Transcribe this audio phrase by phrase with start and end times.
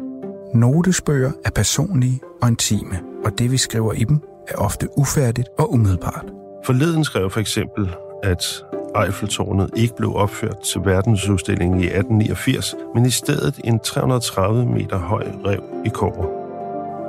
[0.53, 5.73] Notesbøger er personlige og intime, og det vi skriver i dem er ofte ufærdigt og
[5.73, 6.25] umiddelbart.
[6.65, 8.63] Forleden skrev for eksempel, at
[9.03, 15.23] Eiffeltårnet ikke blev opført til verdensudstillingen i 1889, men i stedet en 330 meter høj
[15.45, 16.27] rev i Kåre.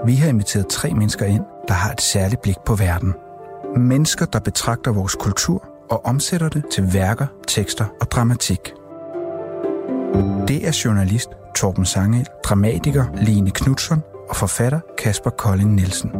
[0.06, 3.14] Vi har inviteret tre mennesker ind, der har et særligt blik på verden.
[3.76, 8.72] Mennesker, der betragter vores kultur og omsætter det til værker, tekster og dramatik.
[10.48, 16.10] Det er journalist Torben Sangel, dramatiker Line Knudsen og forfatter Kasper Kolding Nielsen.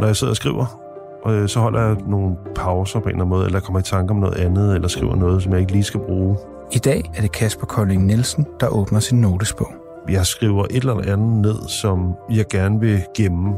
[0.00, 0.80] Når jeg sidder og skriver,
[1.22, 4.10] og så holder jeg nogle pauser på en eller anden måde, eller kommer i tanke
[4.10, 6.36] om noget andet, eller skriver noget, som jeg ikke lige skal bruge.
[6.72, 9.72] I dag er det Kasper Kolding Nielsen, der åbner sin notesbog.
[10.08, 13.54] Jeg skriver et eller andet ned, som jeg gerne vil gemme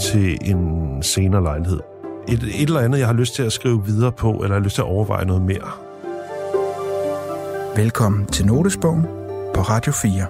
[0.00, 1.80] til en senere lejlighed.
[2.28, 4.74] Et, et eller andet, jeg har lyst til at skrive videre på, eller har lyst
[4.74, 5.70] til at overveje noget mere.
[7.76, 9.02] Velkommen til Notesbogen
[9.54, 10.26] på Radio 4.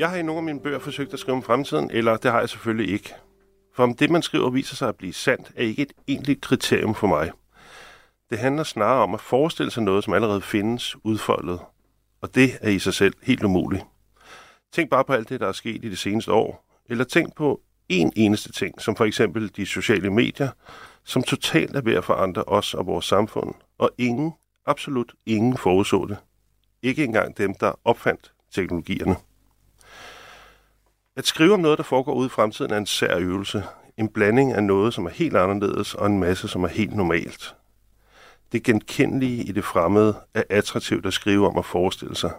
[0.00, 2.40] Jeg har i nogle af mine bøger forsøgt at skrive om fremtiden, eller det har
[2.40, 3.14] jeg selvfølgelig ikke.
[3.74, 6.94] For om det, man skriver, viser sig at blive sandt, er ikke et egentligt kriterium
[6.94, 7.30] for mig.
[8.30, 11.60] Det handler snarere om at forestille sig noget, som allerede findes udfoldet.
[12.20, 13.84] Og det er i sig selv helt umuligt.
[14.72, 16.80] Tænk bare på alt det, der er sket i det seneste år.
[16.90, 20.48] Eller tænk på en eneste ting, som for eksempel de sociale medier,
[21.04, 23.54] som totalt er ved at forandre os og vores samfund.
[23.78, 24.32] Og ingen,
[24.66, 26.16] absolut ingen forudså det.
[26.82, 29.16] Ikke engang dem, der opfandt teknologierne.
[31.20, 33.64] At skrive om noget, der foregår ude i fremtiden, er en sær øvelse.
[33.96, 37.54] En blanding af noget, som er helt anderledes, og en masse, som er helt normalt.
[38.52, 42.32] Det genkendelige i det fremmede er attraktivt at skrive om og forestille sig.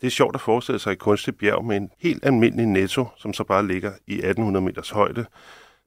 [0.00, 3.32] Det er sjovt at forestille sig et kunstigt bjerg med en helt almindelig netto, som
[3.32, 5.26] så bare ligger i 1800 meters højde,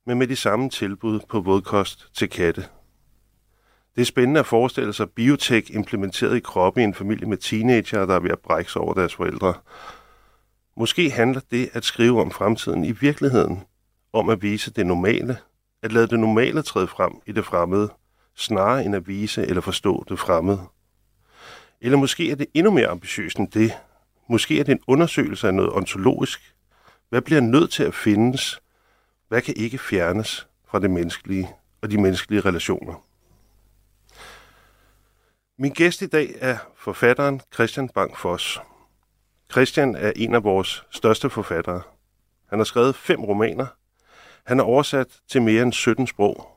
[0.05, 2.65] men med de samme tilbud på vådkost til katte.
[3.95, 8.05] Det er spændende at forestille sig biotek implementeret i kroppen i en familie med teenager,
[8.05, 9.53] der er ved at brække sig over deres forældre.
[10.77, 13.63] Måske handler det at skrive om fremtiden i virkeligheden
[14.13, 15.37] om at vise det normale,
[15.81, 17.93] at lade det normale træde frem i det fremmede,
[18.35, 20.61] snarere end at vise eller forstå det fremmede.
[21.81, 23.71] Eller måske er det endnu mere ambitiøst end det.
[24.29, 26.55] Måske er det en undersøgelse af noget ontologisk.
[27.09, 28.61] Hvad bliver nødt til at findes?
[29.27, 31.49] Hvad kan ikke fjernes fra det menneskelige
[31.81, 33.03] og de menneskelige relationer?
[35.57, 38.59] Min gæst i dag er forfatteren Christian Bang Foss.
[39.53, 41.81] Christian er en af vores største forfattere.
[42.49, 43.65] Han har skrevet fem romaner.
[44.45, 46.47] Han er oversat til mere end 17 sprog.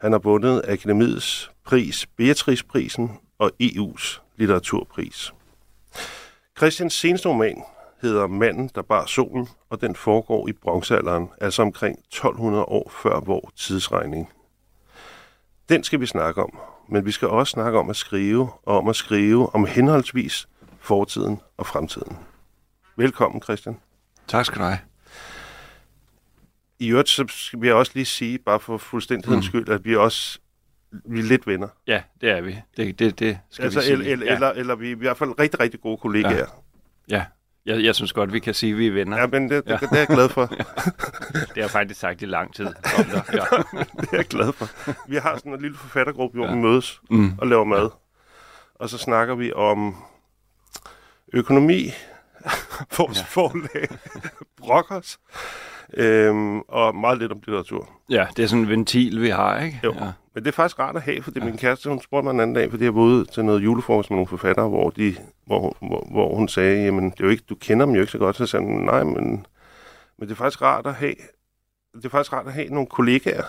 [0.00, 5.34] Han har vundet Akademiets pris, Beatrice-prisen og EU's litteraturpris.
[6.56, 7.62] Christians seneste roman
[8.02, 13.20] hedder Manden, der bar solen, og den foregår i bronzealderen, altså omkring 1200 år før
[13.20, 14.28] vores tidsregning.
[15.68, 16.58] Den skal vi snakke om,
[16.88, 20.48] men vi skal også snakke om at skrive, og om at skrive om henholdsvis
[20.84, 22.16] fortiden og fremtiden.
[22.96, 23.80] Velkommen, Christian.
[24.28, 24.78] Tak skal du have.
[26.78, 29.48] I øvrigt, så skal vi også lige sige, bare for fuldstændighedens mm.
[29.48, 30.38] skyld, at vi også
[31.04, 31.68] vi er lidt venner.
[31.86, 32.56] Ja, det er vi.
[32.76, 33.92] Det, det, det skal altså, vi sige.
[33.92, 34.34] Eller, eller, ja.
[34.34, 36.46] eller, eller vi er i hvert fald rigtig, rigtig gode kollegaer.
[37.08, 37.16] Ja.
[37.16, 37.24] ja.
[37.66, 39.18] Jeg, jeg synes godt, vi kan sige, at vi er venner.
[39.18, 39.76] Ja, men det, det, ja.
[39.76, 40.40] det er jeg glad for.
[40.50, 40.64] ja.
[41.34, 42.66] Det har jeg faktisk sagt i lang tid.
[42.66, 43.22] Om dig.
[43.32, 43.44] Ja.
[44.00, 44.68] det er jeg glad for.
[45.08, 46.54] Vi har sådan en lille forfattergruppe, hvor ja.
[46.54, 47.38] vi mødes mm.
[47.38, 47.82] og laver mad.
[47.82, 47.88] Ja.
[48.74, 49.96] Og så snakker vi om
[51.34, 51.90] økonomi,
[52.98, 53.24] vores ja.
[53.24, 53.88] forlag,
[54.56, 55.18] brokkers,
[55.94, 57.88] øhm, og meget lidt om litteratur.
[58.10, 59.80] Ja, det er sådan en ventil, vi har, ikke?
[59.84, 60.12] Jo, ja.
[60.34, 61.44] men det er faktisk rart at have, fordi ja.
[61.44, 64.10] min kæreste, hun spurgte mig en anden dag, fordi jeg var ude til noget julefrokost
[64.10, 67.44] med nogle forfattere, hvor, de, hvor, hvor, hvor hun sagde, jamen, det er jo ikke,
[67.48, 69.46] du kender dem jo ikke så godt, så sagde hun, nej, men,
[70.18, 71.14] men det er faktisk rart at have,
[71.94, 73.44] det er faktisk rart at have nogle kollegaer,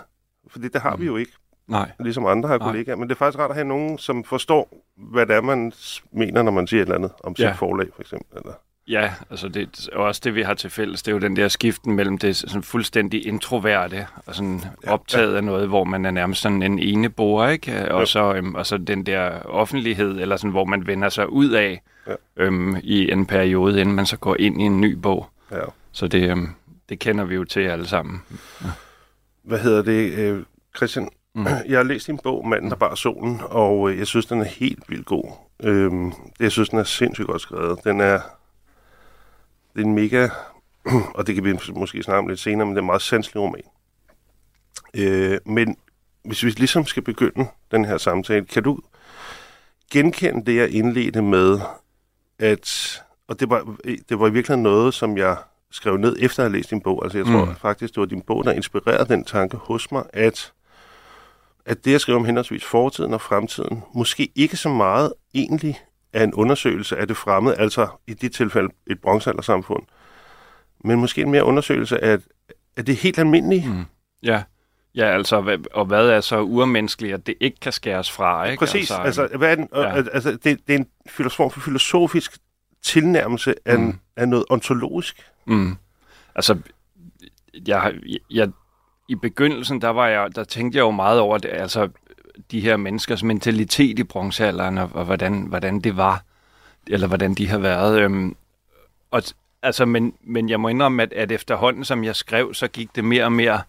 [0.48, 1.01] fordi det har mm.
[1.01, 1.31] vi jo ikke.
[1.67, 1.91] Nej.
[2.00, 2.95] Ligesom andre har kollegaer.
[2.95, 5.71] Men det er faktisk rart at have nogen, som forstår, hvad det er, man
[6.12, 7.50] mener, når man siger et eller andet om ja.
[7.50, 8.38] sit forlag, for eksempel.
[8.38, 8.53] Eller?
[8.88, 11.03] Ja, altså det er også det, vi har til fælles.
[11.03, 15.31] Det er jo den der skiften mellem det sådan fuldstændig introverte og sådan ja, optaget
[15.31, 15.38] ja.
[15.38, 17.91] af noget, hvor man er nærmest sådan en eneboer, ikke?
[17.91, 21.50] Og, så, øhm, og så den der offentlighed, eller sådan, hvor man vender sig ud
[21.50, 22.13] af ja.
[22.38, 25.29] øhm, i en periode, inden man så går ind i en ny bog.
[25.51, 25.61] Ja.
[25.91, 26.50] Så det, øhm,
[26.89, 28.21] det kender vi jo til alle sammen.
[28.63, 28.69] Ja.
[29.44, 30.44] Hvad hedder det, øh,
[30.75, 31.09] Christian?
[31.35, 31.45] Mm.
[31.69, 34.45] Jeg har læst din bog, Manden, der bar solen, og øh, jeg synes, den er
[34.45, 35.31] helt vildt god.
[35.63, 37.83] Øhm, jeg synes, den er sindssygt godt skrevet.
[37.83, 38.19] Den er,
[39.75, 40.29] det er en mega,
[41.15, 43.41] og det kan vi måske snakke om lidt senere, men det er en meget sanselig
[43.41, 43.61] roman.
[44.93, 45.77] Øh, men
[46.25, 48.79] hvis vi ligesom skal begynde den her samtale, kan du
[49.91, 51.59] genkende det, jeg indledte med,
[52.39, 53.75] at, og det var,
[54.09, 55.37] det var i virkeligheden noget, som jeg
[55.71, 57.03] skrev ned efter at have læst din bog.
[57.03, 57.55] Altså jeg tror Mm.
[57.55, 60.53] faktisk, det var din bog, der inspirerede den tanke hos mig, at,
[61.65, 65.79] at det, jeg skrev om henholdsvis fortiden og fremtiden, måske ikke så meget egentlig
[66.13, 69.83] er en undersøgelse af det fremmede, altså i dit tilfælde et bronzealdersamfund,
[70.83, 72.17] men måske en mere undersøgelse af,
[72.77, 73.69] af det helt almindelige.
[73.69, 73.85] Mm.
[74.23, 74.44] Ja.
[74.95, 78.59] Ja, altså, hvad, og hvad er så urmenneskeligt, at det ikke kan skæres fra, ikke?
[78.59, 78.91] Præcis.
[78.91, 79.95] Altså, øhm, hvad er den, ja.
[80.13, 82.38] altså det, det er en form for filosofisk
[82.83, 84.00] tilnærmelse af, Mm.
[84.15, 85.31] af noget ontologisk.
[85.47, 85.75] Mm.
[86.35, 86.57] Altså,
[87.68, 87.94] jeg,
[88.31, 88.50] jeg,
[89.07, 91.90] i begyndelsen, der, var jeg, der tænkte jeg jo meget over det, altså
[92.52, 96.24] de her menneskers mentalitet i bronzealderen, og, og hvordan, hvordan det var,
[96.88, 98.00] eller hvordan de har været.
[98.02, 98.36] Øhm,
[99.12, 99.22] og,
[99.63, 103.04] altså, men, men jeg må indrømme, at, at efterhånden, som jeg skrev, så gik det
[103.04, 103.62] mere og mere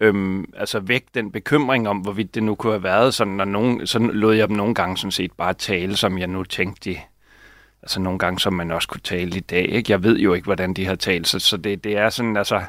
[0.00, 3.86] øhm, altså væk den bekymring om, hvorvidt det nu kunne have været sådan, og nogen,
[3.86, 6.96] så lod jeg dem nogle gange sådan set bare tale, som jeg nu tænkte, de,
[7.82, 9.68] altså nogle gange, som man også kunne tale i dag.
[9.68, 9.92] Ikke?
[9.92, 12.62] Jeg ved jo ikke, hvordan de har talt, så, så det, det er sådan, altså...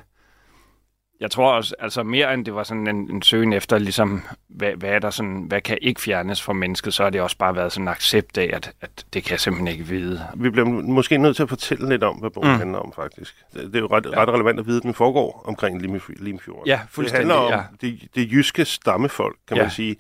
[1.20, 4.72] Jeg tror også, altså mere end det var sådan en, en søgen efter, ligesom, hvad,
[4.78, 7.56] hvad, er der sådan, hvad kan ikke fjernes fra mennesket, så har det også bare
[7.56, 10.28] været sådan en accept af, at, at det kan jeg simpelthen ikke vide.
[10.36, 12.58] Vi bliver måske nødt til at fortælle lidt om, hvad bogen Mm.
[12.58, 13.36] handler om, faktisk.
[13.54, 14.22] Det, det er jo ret, Ja.
[14.22, 16.68] ret relevant at vide, at den foregår omkring Limf- Limfjorden.
[16.68, 17.88] Ja, det fuldstændig, handler om ja.
[17.88, 19.64] det, det jyske stammefolk, kan Ja.
[19.64, 19.96] man sige.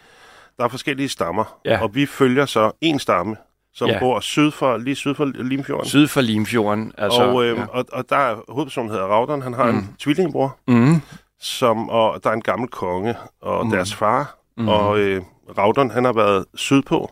[0.57, 1.81] Der er forskellige stammer, Ja.
[1.81, 3.35] og vi følger så en stamme,
[3.75, 3.99] som Ja.
[3.99, 5.85] bor syd for, lige syd for Limfjorden.
[5.89, 7.21] Syd for Limfjorden, altså...
[7.23, 7.65] og, øhm, ja.
[7.69, 9.77] og, og der er hovedpersonen hedder Raudern, han har mm.
[9.77, 11.01] En tvillingbror, mm,
[11.39, 13.71] som, og der er en gammel konge og Mm.
[13.71, 15.21] deres far, mm, og øh,
[15.57, 17.11] Raudern, han har været sydpå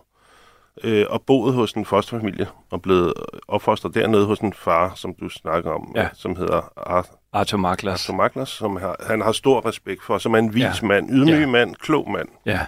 [0.83, 3.13] øh, og boet hos en fosterfamilie og blevet
[3.47, 6.07] opfostret dernede hos en far, som du snakker om, Ja.
[6.13, 8.11] som hedder Arthur Arthur Maklas.
[8.13, 10.87] Magnus, som har, han har stor respekt for, som er en vis Ja.
[10.87, 11.47] mand, ydmyg ja.
[11.47, 12.27] mand, klog mand.
[12.45, 12.59] Ja,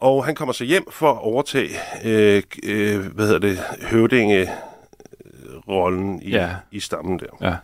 [0.00, 1.68] Og han kommer så hjem for at overtage,
[2.04, 3.58] øh, øh, hvad hedder det,
[3.90, 4.50] høvdinge
[5.68, 6.50] rollen i, Ja.
[6.70, 7.26] i stammen der.
[7.48, 7.54] ja,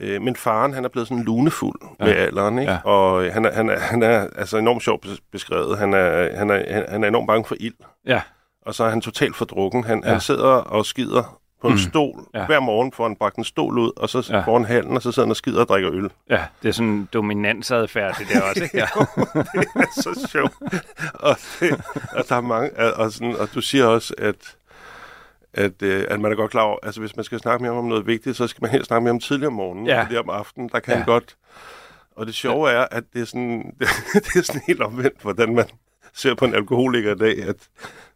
[0.00, 2.04] Øh, men faren, han er blevet sådan lunefuld Ja.
[2.04, 2.72] med alderen, ikke?
[2.72, 2.78] Ja.
[2.84, 5.78] Og øh, han er, han, er, han er altså enormt sjovt bes- beskrevet.
[5.78, 7.74] Han er, han, er, han- er enormt bange for ild,
[8.06, 8.20] ja,
[8.66, 9.84] og så er han totalt fordrukken.
[9.84, 10.10] Han, ja.
[10.10, 11.78] han sidder og skider på en Mm.
[11.78, 12.26] stol.
[12.34, 12.46] Ja.
[12.46, 14.40] Hver morgen får han bragt en stol ud, og så Ja.
[14.40, 16.10] får han halen, og så sidder han og skider og drikker øl.
[16.30, 16.44] ja.
[16.62, 18.78] Det er sådan en dominansadfærd, det der også, ikke?
[18.82, 18.86] Ja.
[19.34, 20.52] det er så sjovt.
[21.14, 21.80] og, det,
[22.16, 24.56] og, der er mange, og, sådan, og du siger også, at,
[25.54, 27.84] at, øh, at man er godt klar over, altså hvis man skal snakke mere om
[27.84, 30.02] noget vigtigt, så skal man helst snakke mere om tidligere om morgenen, Ja.
[30.02, 30.96] fordi om aftenen, der kan Ja.
[30.98, 31.36] han godt.
[32.16, 33.74] Og det sjove er, at det er sådan,
[34.14, 35.64] det er sådan helt omvendt, hvordan man
[36.14, 37.56] ser på en alkoholiker i dag, at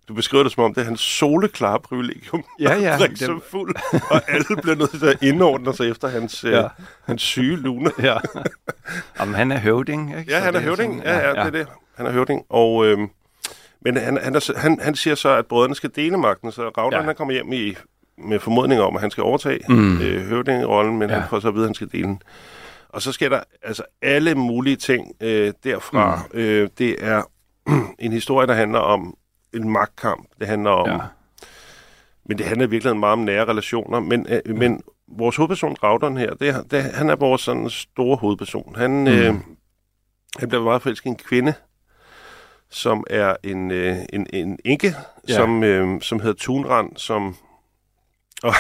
[0.09, 2.99] du beskriver det som om, det er hans soleklare privilegium Ja, ja.
[2.99, 3.75] Det- sig fuld,
[4.11, 6.63] og alle bliver nødt til at indordne sig efter hans, Ja.
[6.65, 6.71] øh,
[7.05, 7.91] hans syge lune.
[8.03, 8.17] ja.
[9.21, 10.31] Jamen, han er høvding, ikke?
[10.33, 10.95] Ja, Så han er høvding.
[11.05, 11.67] sådan- Ja, ja, det er det.
[11.97, 12.43] Han er høvding.
[12.49, 13.09] Og, øhm,
[13.81, 16.63] men han, han, er, så- han, han siger så, at brødrene skal dele magten, så
[16.63, 16.99] Ravderen Ja.
[16.99, 17.05] ja.
[17.05, 17.77] han kommer hjem i,
[18.19, 20.01] med formodning om, at han skal overtage Mm.
[20.01, 21.15] øh, høvdingerollen, men Ja.
[21.15, 21.21] ja.
[21.21, 22.23] han får så at vide, at han skal dele den.
[22.89, 26.23] Og så sker der altså alle mulige ting øh, derfra.
[26.35, 26.39] Mm.
[26.41, 27.23] Øh, det er
[27.99, 29.15] en historie, der handler om
[29.55, 30.29] en magtkamp.
[30.39, 30.89] Det handler om...
[30.89, 30.99] Ja.
[32.25, 34.01] Men det handler virkelig meget om nære relationer.
[34.01, 38.75] Men, øh, men vores hovedperson, Raudern her, det, det, han er vores sådan store hovedperson.
[38.77, 39.07] Han, mm.
[39.07, 39.35] øh,
[40.39, 41.55] han bliver meget forelsket en kvinde,
[42.71, 45.33] som er en, øh, en, en enke, Ja.
[45.33, 45.35] ja.
[45.35, 47.37] som, øh, som hedder Tunrand, som...
[48.43, 48.55] Og,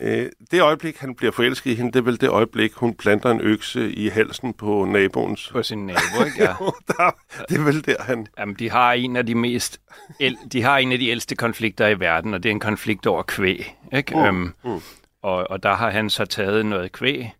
[0.00, 3.30] øh, det øjeblik, han bliver forelsket i hende, det er vel det øjeblik, hun planter
[3.30, 5.48] en økse i halsen på naboens.
[5.52, 6.42] På sin nabo, ikke?
[6.42, 6.54] Ja.
[6.88, 7.10] der,
[7.48, 8.26] det er vel der, han...
[8.38, 9.80] Jamen, de har en af de mest...
[10.20, 13.06] El, de har en af de ældste konflikter i verden, og det er en konflikt
[13.06, 14.14] over kvæg, ikke?
[14.14, 14.80] Mm, Øhm, mm.
[15.22, 17.30] og, og der har han så taget noget kvæg.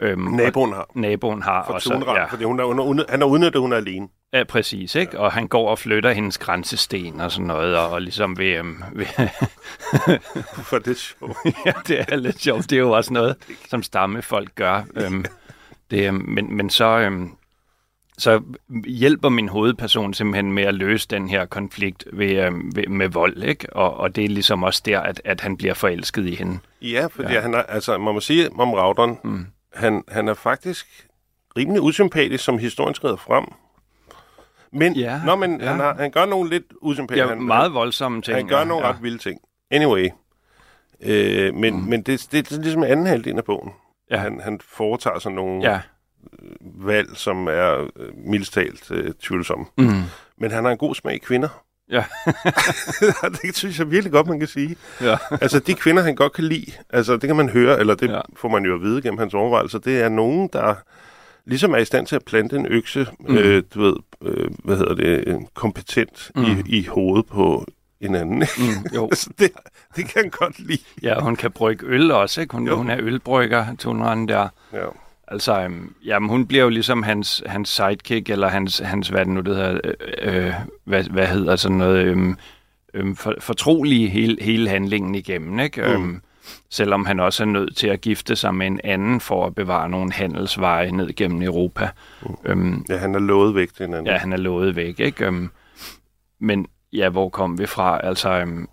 [0.00, 0.80] Øhm, Naboen har.
[0.80, 1.88] Og naboen har For også...
[1.90, 4.08] Tunrand, Ja, fordi hun er, under, han har udnyttet, hun er alene.
[4.32, 5.20] ja, præcis, ikke?
[5.20, 8.46] Og han går og flytter hendes grænsesten og sådan noget, og, og ligesom ved...
[8.56, 9.06] Øhm, ved
[10.64, 11.36] For det er sjovt.
[11.66, 12.70] ja, det er lidt sjovt.
[12.70, 13.36] Det er jo også noget,
[13.68, 14.82] som stammefolk gør.
[14.96, 15.24] Øhm,
[15.90, 17.30] det, øhm, men, men så, øhm,
[18.18, 18.40] så
[18.86, 23.42] hjælper min hovedperson simpelthen med at løse den her konflikt ved, øhm, ved, med vold,
[23.42, 23.76] ikke?
[23.76, 26.58] Og, og det er ligesom også der, at, at han bliver forelsket i hende.
[26.82, 27.34] Ja, fordi Ja.
[27.34, 27.40] ja.
[27.40, 29.46] han er, altså, man må sige om Raudern, Mm.
[29.74, 31.08] Han, han er faktisk
[31.56, 33.44] rimelig usympatisk, som historien skrider frem.
[34.72, 35.66] Men, Ja, nå, men ja.
[35.66, 37.28] han, har, han gør nogle lidt usympatiske...
[37.28, 38.36] Ja, han, meget voldsomme ting.
[38.36, 38.92] Han gør nogle ja.
[38.92, 39.40] ret vilde ting.
[39.70, 40.08] Anyway.
[41.00, 41.82] Øh, men, mm.
[41.82, 43.72] men det, det, det er ligesom anden halvdel af bogen.
[44.10, 44.16] Ja.
[44.16, 45.80] Han, han foretager sådan nogle Ja.
[46.60, 49.64] valg, som er øh, mildest talt øh, tvivlsomme.
[49.78, 50.02] Mm.
[50.38, 51.63] Men han har en god smag i kvinder.
[51.90, 52.04] Ja.
[53.42, 54.76] det synes jeg virkelig godt, man kan sige.
[55.00, 55.16] ja.
[55.30, 58.20] Altså, de kvinder, han godt kan lide, altså, det kan man høre, eller det Ja.
[58.36, 60.74] får man jo at vide gennem hans overvejelser, det er nogen, der
[61.46, 63.36] ligesom er i stand til at plante en økse, mm.
[63.36, 66.44] øh, du ved, øh, hvad hedder det, kompetent mm.
[66.44, 67.66] i, i hovedet på
[68.00, 68.38] en anden.
[68.58, 69.04] Mm, jo.
[69.12, 69.50] altså, det,
[69.96, 70.82] det kan han godt lide.
[71.02, 72.52] Ja, hun kan brygge øl også, ikke?
[72.52, 74.48] Hun, hun er ølbrygger, Tunren der.
[74.72, 74.84] Ja.
[75.28, 79.34] Altså, øhm, jamen, hun bliver jo ligesom hans, hans sidekick, eller hans, hans hvad det
[79.34, 80.52] nu det hedder, øh, øh,
[80.84, 82.36] hvad, hvad hedder sådan noget, øhm,
[82.94, 85.82] øhm, for, fortrolige hele, hele handlingen igennem, ikke?
[85.82, 85.88] Mm.
[85.88, 86.22] Øhm,
[86.70, 89.88] selvom han også er nødt til at gifte sig med en anden for at bevare
[89.88, 91.88] nogle handelsveje ned gennem Europa.
[92.22, 92.34] Mm.
[92.44, 94.06] Øhm, ja, han er lovet væk til en anden.
[94.06, 95.26] Ja, han er lovet væk, ikke?
[95.26, 95.50] Øhm,
[96.40, 98.00] men ja, hvor kom vi fra?
[98.02, 98.68] Altså, øhm,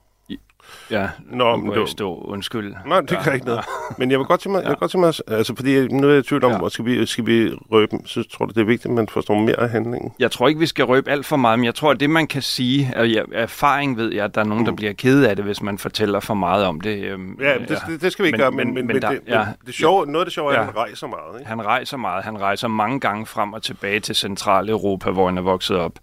[0.91, 2.15] Ja, Nå, nu må stå.
[2.15, 2.75] Undskyld.
[2.85, 3.23] Nej, det ja.
[3.23, 3.65] kan ikke noget.
[3.97, 4.63] Men jeg vil godt til mig, ja.
[4.63, 6.69] jeg vil godt til mig altså fordi nu er jeg i tvivl om, ja.
[6.69, 9.59] skal vi, skal vi røbe, så tror du, det er vigtigt, at man forstår mere
[9.59, 10.11] af handlingen?
[10.19, 12.27] Jeg tror ikke, vi skal røbe alt for meget, men jeg tror, at det man
[12.27, 14.75] kan sige, og jeg, erfaring ved jeg, at der er nogen, der mm.
[14.75, 17.03] bliver ked af det, hvis man fortæller for meget om det.
[17.03, 17.75] Øhm, ja, det, ja.
[17.91, 20.05] Det, det skal vi ikke men, gøre, men, men, men, der, det, ja, det sjove,
[20.05, 21.39] noget af det sjove er, at han rejser meget.
[21.39, 21.49] Ikke?
[21.49, 22.23] Han rejser meget.
[22.23, 25.93] Han rejser mange gange frem og tilbage til Centraleuropa, hvor han er vokset op.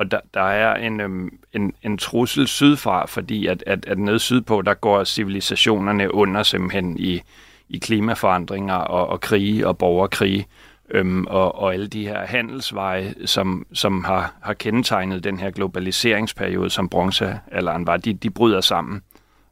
[0.00, 4.18] Og der, der er en, øhm, en, en trussel sydfra, fordi at, at, at nede
[4.18, 7.22] sydpå, der går civilisationerne under simpelthen i,
[7.68, 10.46] i klimaforandringer og, og krige og borgerkrige.
[10.90, 16.70] Øhm, og, og alle de her handelsveje, som, som har, har kendetegnet den her globaliseringsperiode,
[16.70, 19.02] som bronzealderen var, de, de bryder sammen.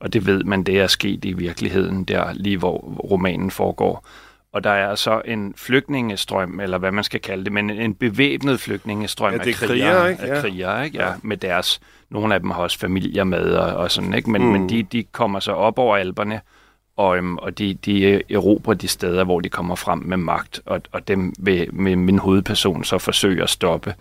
[0.00, 2.78] Og det ved man, det er sket i virkeligheden, der lige hvor
[3.10, 4.06] romanen foregår
[4.58, 8.60] og der er så en flygtningestrøm, eller hvad man skal kalde det, men en bevæbnet
[8.60, 10.22] flygtningestrøm ja, af krigere, ikke?
[10.22, 10.98] Af krigere, ikke?
[10.98, 14.30] Ja, med deres, nogle af dem har også familier med og, og sådan, ikke?
[14.30, 14.48] Men, mm.
[14.48, 16.40] men de, de kommer så op over alberne,
[16.96, 20.82] og, øhm, og de, de erobrer de steder, hvor de kommer frem med magt, og,
[20.92, 23.94] og dem vil med min hovedperson så forsøge at stoppe.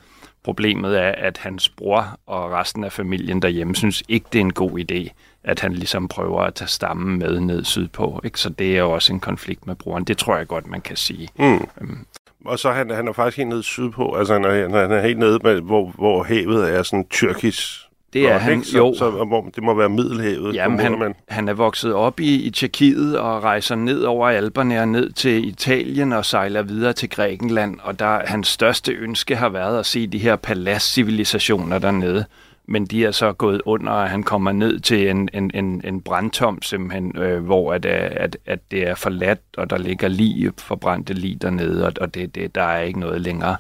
[0.44, 4.54] Problemet er, at hans bror og resten af familien derhjemme synes ikke, det er en
[4.54, 5.10] god idé
[5.44, 8.22] at han ligesom prøver at tage stammen med ned sydpå.
[8.24, 8.40] Ikke?
[8.40, 10.04] Så det er jo også en konflikt med broren.
[10.04, 11.28] Det tror jeg godt, man kan sige.
[11.40, 11.68] Mm.
[11.82, 12.06] Um,
[12.46, 15.20] og så han, han er faktisk helt nede sydpå, altså han er, han er helt
[15.20, 18.94] nede, med, hvor, hvor havet er sådan tyrkisk det er han, så, jo.
[18.94, 20.56] Så, så, det må være Middelhavet.
[20.56, 21.16] Jamen, han, man.
[21.28, 25.48] han er vokset op i, i Tjekkiet og rejser ned over Alperne og ned til
[25.48, 27.80] Italien og sejler videre til Grækenland.
[27.84, 32.26] Og der hans største ønske har været at se de her paladscivilisationer dernede
[32.68, 36.02] men de er så gået under, og han kommer ned til en, en, en, en
[36.02, 40.52] brandtom simpelthen, øh, hvor at, øh, at, at det er forladt, og der ligger lige
[40.58, 43.58] forbrændte lige dernede, og, og det, det, der er ikke noget længere.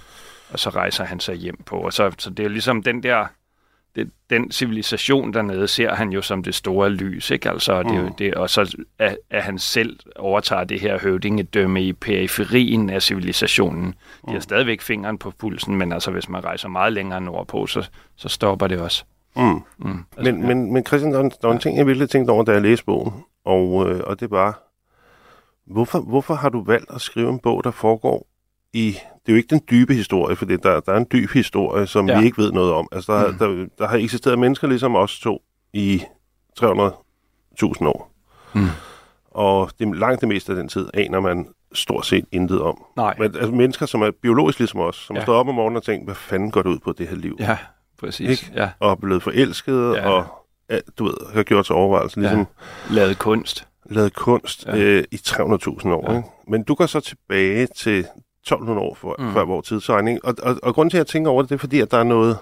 [0.50, 1.76] Og så rejser han sig hjem på.
[1.76, 3.26] Og så, så det er ligesom den der
[3.98, 7.50] det, den civilisation dernede ser han jo som det store lys, ikke?
[7.50, 8.14] Altså, det, mm.
[8.14, 13.86] det, og så at, at han selv overtager det her høvdingedømme i periferien af civilisationen.
[13.86, 13.94] De
[14.28, 14.34] mm.
[14.34, 18.30] har stadigvæk fingeren på pulsen, men altså, hvis man rejser meget længere nordpå, så, så
[18.30, 19.04] stopper det også.
[19.36, 19.44] Mm.
[19.44, 20.04] Mm.
[20.18, 20.48] Altså, men, ja.
[20.48, 22.86] men, men Christian, der, der var en ting, jeg virkelig tænkte over, da jeg læste
[22.86, 23.14] bogen,
[23.46, 24.64] og, øh, og det var,
[25.66, 28.28] hvorfor, hvorfor har du valgt at skrive en bog, der foregår
[28.74, 28.98] i,
[29.28, 32.10] det er jo ikke den dybe historie, for der, der er en dyb historie, som
[32.10, 32.20] ja.
[32.20, 32.88] vi ikke ved noget om.
[32.92, 33.38] Altså, der, mm.
[33.38, 35.42] der, der har eksisteret mennesker ligesom os to
[35.74, 36.02] i
[36.60, 38.12] 300.000 år.
[38.54, 38.68] Mm.
[39.32, 42.84] Og det, langt det meste af den tid aner man stort set intet om.
[42.98, 43.16] Nej.
[43.20, 45.24] Men altså, mennesker, som er biologisk ligesom os, som ja.
[45.24, 47.36] står op om morgenen og tænker, hvad fanden går det ud på det her liv?
[47.40, 47.58] Ja,
[48.00, 48.30] præcis.
[48.30, 48.52] Ikke?
[48.56, 48.70] Ja.
[48.80, 50.10] Og er blevet forelsket, ja.
[50.10, 50.26] og
[50.70, 52.22] ja, du ved, har gjort sig overvejelser.
[52.22, 52.96] Ligesom, ja.
[52.96, 53.68] Lavet kunst.
[53.90, 54.78] Lavet kunst ja.
[54.78, 56.12] øh, i 300.000 år.
[56.12, 56.18] Ja.
[56.18, 56.30] Ikke?
[56.48, 58.06] Men du går så tilbage til
[58.54, 59.34] 1200 år for, mm.
[59.34, 60.26] før vores tidsregning.
[60.26, 61.98] Og, og, og grunden til, at jeg tænker over det, det er fordi, at der
[61.98, 62.38] er noget,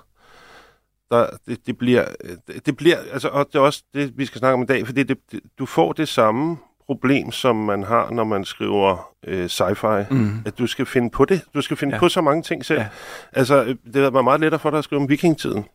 [1.12, 2.06] der, det, det bliver,
[2.48, 4.86] det, det bliver, altså, og det er også det, vi skal snakke om i dag,
[4.86, 9.46] fordi det, det, du får det samme problem, som man har, når man skriver øh,
[9.46, 10.42] sci-fi, mm.
[10.46, 11.42] at du skal finde på det.
[11.54, 12.00] Du skal finde ja.
[12.00, 12.80] på så mange ting selv.
[12.80, 12.88] Ja.
[13.34, 15.66] Altså, det var meget lettere for dig at skrive om vikingtiden.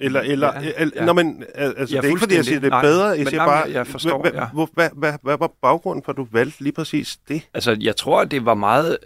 [0.00, 1.04] Eller, eller, ja, el, ja.
[1.04, 3.06] Når man, altså, ja, det er ikke fordi, jeg siger, det er bedre.
[3.06, 4.46] Jeg siger bare, jeg forstår, hvad, ja.
[4.52, 7.48] hvad, hvad, hvad, hvad var baggrunden for, at du valgte lige præcis det?
[7.54, 8.98] Altså, jeg tror, det var meget...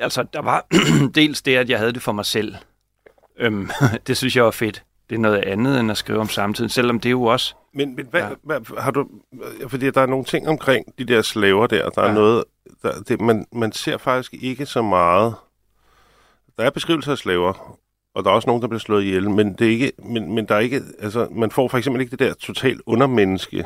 [0.00, 0.66] Altså, der var
[1.14, 2.54] dels det, at jeg havde det for mig selv.
[3.38, 3.70] Øhm,
[4.06, 4.84] det synes jeg var fedt.
[5.10, 7.54] Det er noget andet, end at skrive om samtiden, selvom det er jo også...
[7.74, 8.28] Men, men hvad, ja.
[8.42, 9.08] hvad, har du...
[9.68, 11.90] Fordi der er nogle ting omkring de der slaver der.
[11.90, 12.08] Der ja.
[12.08, 12.44] er noget...
[12.82, 15.34] Der, det, man, man ser faktisk ikke så meget...
[16.56, 17.78] Der er beskrivelser af slaver,
[18.14, 20.46] og der er også nogen, der bliver slået ihjel, men, det er ikke, men, men
[20.46, 23.64] der er ikke, altså, man får for eksempel ikke det der totalt undermenneske.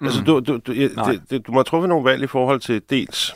[0.00, 0.06] Mm.
[0.06, 2.82] Altså, du, du, du, det, det, du må have truffet nogle valg i forhold til
[2.90, 3.34] dels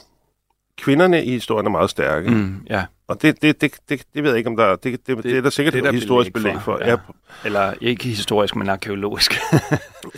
[0.82, 2.30] kvinderne i historien er meget stærke.
[2.30, 2.84] Mm, ja.
[3.08, 5.36] Og det, det, det, det, det ved jeg ikke, om der det, det, det, det
[5.36, 6.60] er der sikkert det, der historisk belæg for.
[6.60, 6.78] for.
[6.80, 6.90] Ja.
[6.90, 6.96] Ja.
[7.44, 9.34] Eller ikke historisk, men arkeologisk.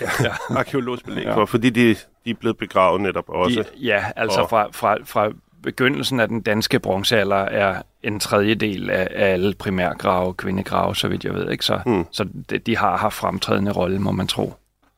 [0.00, 1.34] ja, ja, arkeologisk belæg ja.
[1.34, 3.60] for, fordi de, de er blevet begravet netop også.
[3.60, 5.30] De, ja, altså og, fra, fra, fra
[5.62, 11.24] begyndelsen af den danske bronzealder er en tredjedel af, af alle primærgrave, kvindegrave, så vidt
[11.24, 11.50] jeg ved.
[11.50, 11.64] Ikke?
[11.64, 12.06] Så, mm.
[12.10, 14.54] så de, de har haft fremtrædende rolle, må man tro.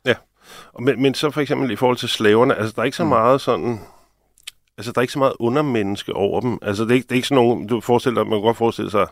[0.07, 0.15] Ja,
[0.81, 3.09] men, men så for eksempel i forhold til slaverne, altså der er ikke så mm.
[3.09, 3.81] meget sådan
[4.79, 6.59] altså, der er ikke så meget undermenneske over dem.
[6.63, 8.57] Altså, det er ikke, det er ikke sådan nogen, du forestiller dig, man kan godt
[8.57, 9.07] forestille sig,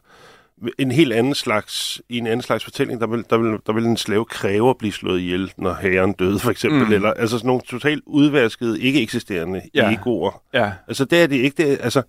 [0.78, 3.85] en helt anden slags, i en anden slags fortælling, der vil, der vil, der vil
[3.85, 6.87] en slave kræve at blive slået ihjel, når herren døde, for eksempel.
[6.87, 6.92] Mm.
[6.92, 9.92] Eller, altså sådan nogle totalt udvaskede, ikke eksisterende Ja.
[9.92, 10.42] egoer.
[10.52, 11.56] Ja, Altså, det er det ikke.
[11.62, 12.02] Det er, altså,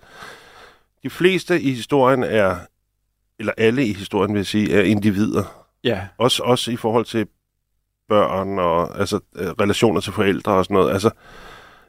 [1.03, 2.55] de fleste i historien er,
[3.39, 5.65] eller alle i historien vil jeg sige, er individer.
[5.83, 7.27] ja, Også, også i forhold til
[8.09, 10.91] børn og altså, øh, relationer til forældre og sådan noget.
[10.93, 11.09] Altså,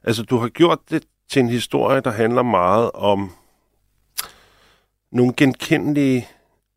[0.05, 3.31] altså, du har gjort det til en historie, der handler meget om
[5.13, 6.29] nogle genkendelige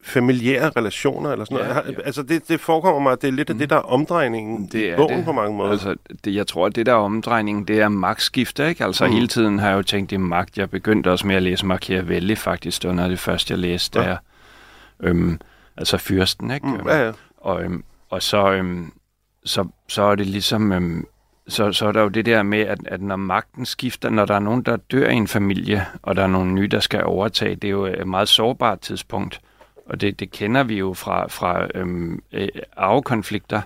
[0.03, 1.97] familiære relationer eller sådan Ja, noget.
[1.97, 2.01] Ja.
[2.05, 4.73] Altså, det, det forekommer mig, at det er lidt af det, der er omdrejningen Det
[4.79, 5.25] i er bogen det.
[5.25, 5.71] på mange måder.
[5.71, 8.85] Altså, det, jeg tror, at det der omdrejning, det er magtskifte, ikke?
[8.85, 9.09] Altså, Mm.
[9.09, 9.15] mm.
[9.15, 10.57] hele tiden har jeg jo tænkt i magt.
[10.57, 12.81] Jeg begyndte også med at læse Machiavelli, faktisk.
[12.81, 14.05] Det var noget af det første, jeg læste, Ja.
[14.09, 14.17] der.
[14.99, 15.39] Øhm,
[15.77, 16.67] altså fyrsten, ikke?
[16.67, 17.11] Mm, ja, ja.
[17.37, 18.91] Og, øhm, og så, øhm,
[19.45, 20.71] så, så er det ligesom...
[20.71, 21.05] Øhm,
[21.49, 24.35] så, så er der jo det der med, at, at når magten skifter, når der
[24.35, 27.55] er nogen, der dør i en familie, og der er nogen nye, der skal overtage,
[27.55, 29.41] det er jo et meget sårbart tidspunkt.
[29.85, 33.61] Og det, det kender vi jo fra, fra øhm, øh, arvekonflikter.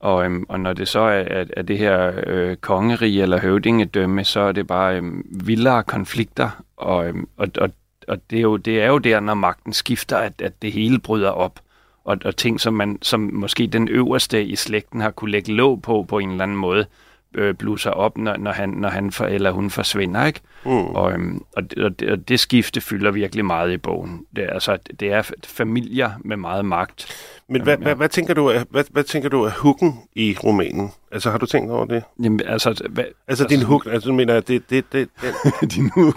[0.00, 4.24] Og, øhm, og når det så er, er, er det her øh, kongerige eller høvdingedømme,
[4.24, 6.64] så er det bare øhm, vildere konflikter.
[6.76, 7.70] Og, øhm, og, og,
[8.08, 10.98] og det, er jo, det er jo der, når magten skifter, at, at det hele
[10.98, 11.60] bryder op.
[12.04, 15.82] Og, og ting, som, man, som måske den øverste i slægten har kunne lægge låg
[15.82, 16.86] på på en eller anden måde,
[17.34, 20.26] øh, bluser op, når, når, han, når han for, eller hun forsvinder.
[20.26, 20.40] Ikke?
[20.64, 20.70] Mm.
[20.70, 24.26] Og, øhm, og, det, og, det, og det skifte fylder virkelig meget i bogen.
[24.36, 27.06] Det altså, det er familier med meget magt.
[27.48, 27.82] Men hvad, ja.
[27.82, 30.90] hvad, hvad, tænker du hvad, hvad tænker du er hooken i romanen?
[31.12, 32.02] Altså, har du tænkt over det?
[32.22, 35.34] Jamen, altså, hvad, Altså, din hook, altså, du mener, det, det, det, det.
[35.74, 36.14] din uge.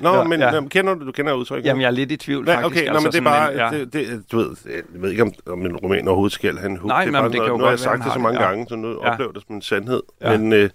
[0.00, 0.54] Nå, Ja, men ja.
[0.54, 1.68] jamen, kender du, du kender udtrykket?
[1.68, 2.72] Jamen, jeg er lidt i tvivl, Nej, faktisk.
[2.72, 3.22] okay, altså, nå, men det er
[3.62, 6.58] bare, men, det, det, du ved, jeg ved ikke, om, om en roman overhovedet skal
[6.58, 6.88] have en hook.
[6.88, 8.18] Nej, det er men bare det noget, kan jo nu har jeg sagt det så
[8.18, 8.48] mange det, ja.
[8.48, 9.12] gange, så nu Ja.
[9.12, 10.02] oplever det som en sandhed.
[10.20, 10.38] Ja.
[10.38, 10.70] Men, øh,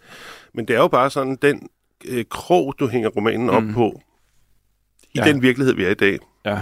[0.54, 1.68] men det er jo bare sådan, den
[2.06, 3.74] øh, krog, du hænger romanen op Mm.
[3.74, 4.02] på,
[5.14, 5.24] i Ja.
[5.24, 6.20] den virkelighed, vi er i dag.
[6.46, 6.60] Ja.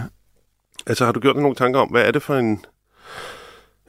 [0.87, 2.65] Altså, har du gjort dig nogle tanker om, hvad er det for en...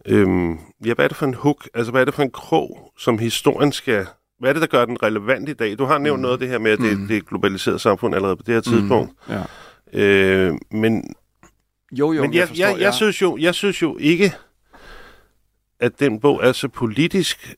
[0.07, 0.53] Øhm,
[0.87, 1.69] ja, hvad er det for en hook?
[1.75, 4.07] Altså, hvad er det for en krog, som historien skal...
[4.39, 5.79] Hvad er det, der gør den relevant i dag?
[5.79, 6.23] Du har nævnt mm.
[6.23, 7.07] noget af det her med, at det, Mm.
[7.07, 9.13] det er et globaliseret samfund allerede på det her tidspunkt.
[9.29, 9.43] Ja.
[9.93, 11.05] Øh, men
[11.93, 14.33] Jo, jo, men jeg, forstår, jeg, jeg, synes jo, jeg synes jo ikke,
[15.81, 17.55] at den bog er så politisk.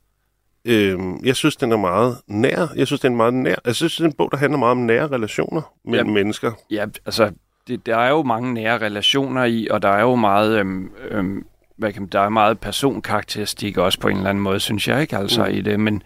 [0.64, 2.66] Øhm, jeg synes, den er meget nær.
[2.76, 3.54] Jeg synes, den er meget nær.
[3.64, 6.12] Jeg synes, det er en bog, der handler meget om nære relationer mellem Ja.
[6.14, 6.52] mennesker.
[6.70, 7.30] Ja, altså,
[7.68, 11.46] det, der er jo mange nære relationer i, og der er jo meget, øhm, øhm,
[11.78, 15.00] hvad kan man, der er meget personkarakteristik også på en eller anden måde, synes jeg
[15.00, 15.50] ikke, altså Mm.
[15.54, 16.02] i det, men,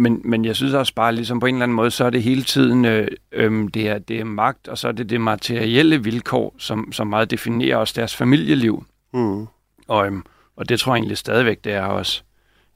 [0.00, 2.22] men, men jeg synes også bare, ligesom på en eller anden måde, så er det
[2.22, 6.04] hele tiden, øh, øhm, det, er, det er magt, og så er det det materielle
[6.04, 8.84] vilkår, som, som meget definerer også deres familieliv.
[9.12, 9.46] Mm.
[9.88, 10.24] Og, øhm,
[10.56, 12.22] og det tror jeg egentlig stadigvæk, det er også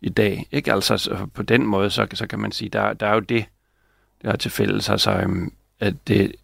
[0.01, 0.49] i dag.
[0.53, 0.73] Ikke?
[0.73, 3.45] Altså så på den måde, så, så kan man sige, der, der er jo det,
[4.23, 6.35] der er til fælles, altså, øhm, at det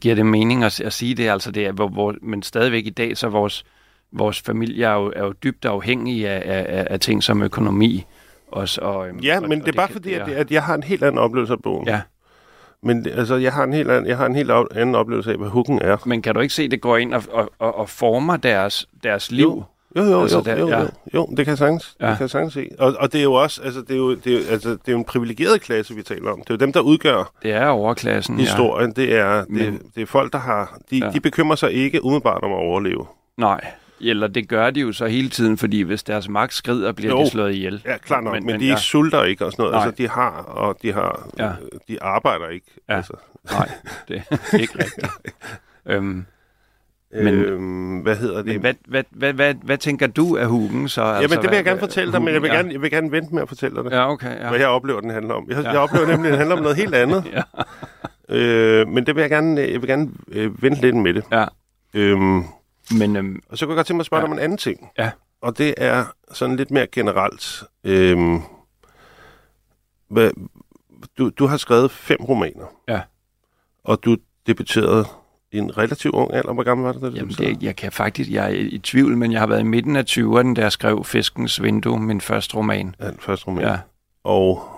[0.00, 2.90] giver det mening at, at sige det, altså det er, hvor, hvor, men stadigvæk i
[2.90, 3.64] dag, så vores,
[4.12, 8.04] vores familie er jo, er jo dybt afhængige af, af, af, af ting som økonomi.
[8.52, 10.62] Også, og, øhm, Ja, og, men og det er bare kan- fordi, at, at jeg
[10.62, 11.88] har en helt anden oplevelse af bogen.
[11.88, 12.00] Ja,
[12.82, 15.48] Men altså, jeg har en helt anden, jeg har en helt anden oplevelse af, hvad
[15.48, 15.96] hooken er.
[16.06, 18.88] men kan du ikke se, at det går ind og, og, og, og former deres,
[19.02, 19.46] deres liv?
[19.46, 19.62] Jo.
[19.96, 20.80] Jo, jo, Altså, jo, der- jo, ja.
[20.80, 22.04] jo, jo, det kan jeg sagtens, ja.
[22.04, 22.10] Ja.
[22.10, 22.68] det kan jeg sagtens se.
[22.78, 24.80] Og, og det er jo også, altså det er jo, det er, jo- altså, det
[24.88, 26.38] er jo en privilegeret klasse, vi taler om.
[26.38, 28.92] Det er jo dem, der udgør Det er overklassen, historien.
[28.92, 31.10] Det er, det, Men- det er folk, der har, de, Ja.
[31.10, 33.06] de bekymrer sig ikke umiddelbart om at overleve.
[33.38, 33.42] ja.
[33.42, 33.60] Nej,
[34.00, 37.24] eller det gør de jo så hele tiden, fordi hvis deres magt skrider, bliver Jo.
[37.24, 37.82] de slået ihjel.
[37.84, 38.70] Ja, klart nok, men, Men- de ja.
[38.70, 39.74] ikke sulter ikke og sådan noget.
[39.74, 39.84] Nej.
[39.86, 41.50] Altså, de har, og de har, Ja.
[41.88, 42.66] de arbejder ikke.
[42.88, 42.96] Ja.
[42.96, 43.12] Altså.
[43.52, 43.68] Nej,
[44.08, 45.06] det er ikke rigtigt.
[45.90, 46.24] øhm,
[47.12, 48.60] Men- øhm, hvad hedder det?
[48.60, 51.02] hvad, hvad, hvad, hvad, hvad tænker du af Hugen så?
[51.04, 53.34] Jamen, det vil jeg gerne fortælle dig, men jeg vil, gerne, jeg vil gerne vente
[53.34, 53.90] med at fortælle dig det.
[53.92, 54.48] Ja, okay, ja.
[54.48, 55.44] Hvad jeg oplever, den handler om.
[55.48, 55.70] Jeg, Ja.
[55.70, 57.24] jeg oplever nemlig, at den handler om noget helt andet.
[57.34, 57.42] Ja.
[58.36, 61.24] Øh, men det vil jeg gerne, jeg vil gerne øh, vente lidt med det.
[61.32, 61.44] Ja.
[61.94, 62.44] Øhm,
[62.98, 64.26] Men øhm, og så kunne jeg godt tænke mig at spørge Ja.
[64.26, 64.88] dig om en anden ting.
[64.98, 65.10] Ja.
[65.42, 67.62] Og det er sådan lidt mere generelt.
[67.84, 68.40] Øhm,
[70.08, 70.30] hvad,
[71.18, 72.66] du, du har skrevet fem romaner.
[72.88, 73.00] Ja.
[73.84, 75.04] Og du debuterede
[75.52, 76.52] i en relativt ung alder.
[76.52, 77.54] Hvor gammel var du, da du jamen, debuterede?
[77.54, 80.04] det, jeg kan faktisk, jeg er i tvivl, men jeg har været i midten af
[80.10, 82.94] 20'erne, da jeg skrev Fiskens Vindue, min første roman.
[83.00, 83.64] Ja, den første roman.
[83.64, 83.78] Ja,
[84.24, 84.68] Og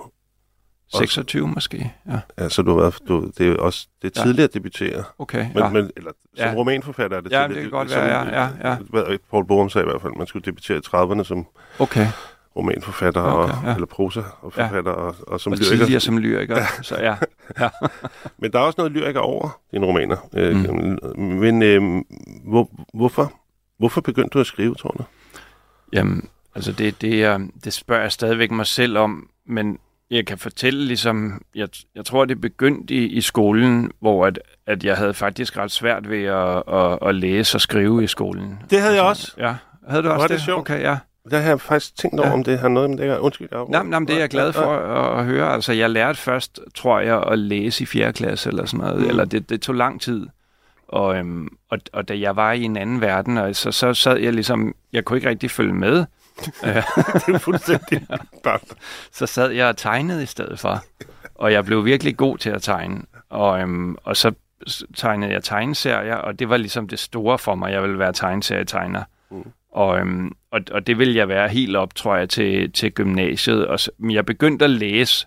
[0.94, 1.92] 26 måske.
[2.08, 4.24] Ja, ja, så du har været, du, det er også det er Ja.
[4.26, 5.04] tidligere at debutere.
[5.18, 5.46] okay.
[5.54, 5.68] Men, ja.
[5.68, 6.54] men, eller, som Ja.
[6.56, 7.62] romanforfatter er det Ja, tidligere.
[7.64, 8.76] det kan godt som, være, ja, ja,
[9.10, 9.16] ja.
[9.30, 11.46] Paul Borum sagde i hvert fald, man skulle debutere i 30'erne som
[11.78, 12.06] Okay,
[12.56, 13.74] romanforfatter, Okay, og, ja.
[13.74, 15.76] eller prosa og forfatter, og, og som og lyriker.
[15.76, 16.56] tidligere som lyriker.
[16.82, 17.14] Så ja,
[18.38, 20.16] Men der er også noget lyriker over dine romaner.
[20.34, 20.56] Øh,
[21.16, 21.22] Mm.
[21.22, 22.02] Men øh,
[22.44, 23.32] hvor, hvorfor?
[23.78, 25.04] Hvorfor begyndte du at skrive, tror du?
[25.92, 29.78] Jamen, altså det, det, er, det spørger jeg stadigvæk mig selv om, men,
[30.10, 34.84] jeg kan fortælle, ligesom, jeg, jeg tror, det begyndte i, i skolen, hvor at, at
[34.84, 38.58] jeg havde faktisk ret svært ved at, at, at læse og skrive i skolen.
[38.70, 39.32] Det havde jeg også.
[39.38, 39.54] Ja,
[39.88, 40.44] havde du også Var det det?
[40.44, 40.60] sjovt?
[40.60, 40.98] Okay, ja.
[41.30, 42.34] Der har jeg faktisk tænkt over, Ja.
[42.34, 43.18] om det har noget med det her.
[43.18, 43.48] Undskyld.
[43.52, 43.64] Jeg...
[43.68, 45.52] Nej, nej, men det er jeg glad for at, at høre.
[45.52, 48.12] Altså, jeg lærte først, tror jeg, at læse i 4.
[48.12, 48.96] klasse eller sådan noget.
[48.96, 49.02] Mm.
[49.02, 49.08] Mm.
[49.08, 50.26] Eller det, det tog lang tid.
[50.88, 54.16] Og, øhm, og, og da jeg var i en anden verden, og så, så sad
[54.18, 54.74] jeg ligesom...
[54.92, 56.04] Jeg kunne ikke rigtig følge med.
[57.26, 58.06] Det er fuldstændig
[58.44, 58.58] bare...
[59.12, 60.84] så sad jeg og tegnede i stedet for.
[61.34, 63.02] Og jeg blev virkelig god til at tegne.
[63.30, 64.32] Og, øhm, og så
[64.96, 67.72] tegnede jeg tegneserier, og det var ligesom det store for mig.
[67.72, 69.02] Jeg ville være tegneserietegner.
[69.30, 69.52] Mm.
[69.72, 73.66] Og, øhm, og, og det ville jeg være helt op, tror jeg, til, til gymnasiet.
[73.66, 75.26] Og så, men jeg begyndte at læse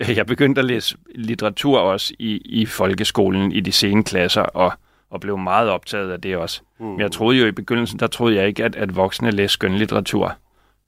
[0.16, 4.72] jeg begyndte at læse litteratur også i, i folkeskolen i de sene klasser, og,
[5.10, 6.60] og blev meget optaget af det også.
[6.78, 6.86] Mm.
[6.86, 10.36] Men jeg troede jo i begyndelsen, der troede jeg ikke, at, at voksne læste skønlitteratur.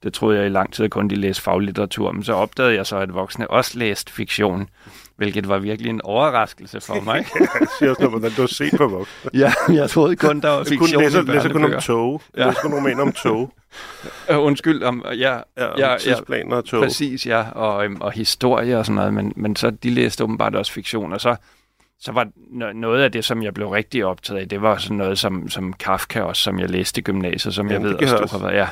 [0.07, 2.13] Det troede jeg i lang tid kun, de læste faglitteratur.
[2.13, 4.69] Men så opdagede jeg så, at voksne også læste fiktion,
[5.17, 7.15] hvilket var virkelig en overraskelse for mig.
[7.61, 9.31] Jeg siger også noget, hvordan du har set på voksne.
[9.43, 12.23] ja, jeg troede kun, der var Jeg fiktion læser, i læser kun om tog.
[12.35, 12.49] Jeg Ja.
[12.49, 13.53] læser kun romaner om tog.
[14.31, 15.15] Øh, undskyld, om, ja,
[15.59, 15.99] Ja, om Ja, ja.
[15.99, 16.83] tidsplaner og tog.
[16.83, 20.55] Præcis, ja, og, øhm, og historie og sådan noget, men, men så de læste åbenbart
[20.55, 21.37] også fiktion, og så,
[22.01, 24.97] så var no- noget af det, som jeg blev rigtig optaget af, det var sådan
[24.97, 28.13] noget som, som Kafka også, som jeg læste i gymnasiet, som Jamen, jeg det ved
[28.19, 28.69] også, du har været, ja.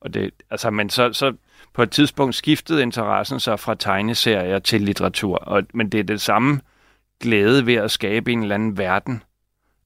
[0.00, 1.32] Og det, altså, men så, så
[1.74, 6.20] på et tidspunkt skiftede interessen så fra tegneserier til litteratur, og, men det er det
[6.20, 6.60] samme
[7.20, 9.22] glæde ved at skabe en eller anden verden.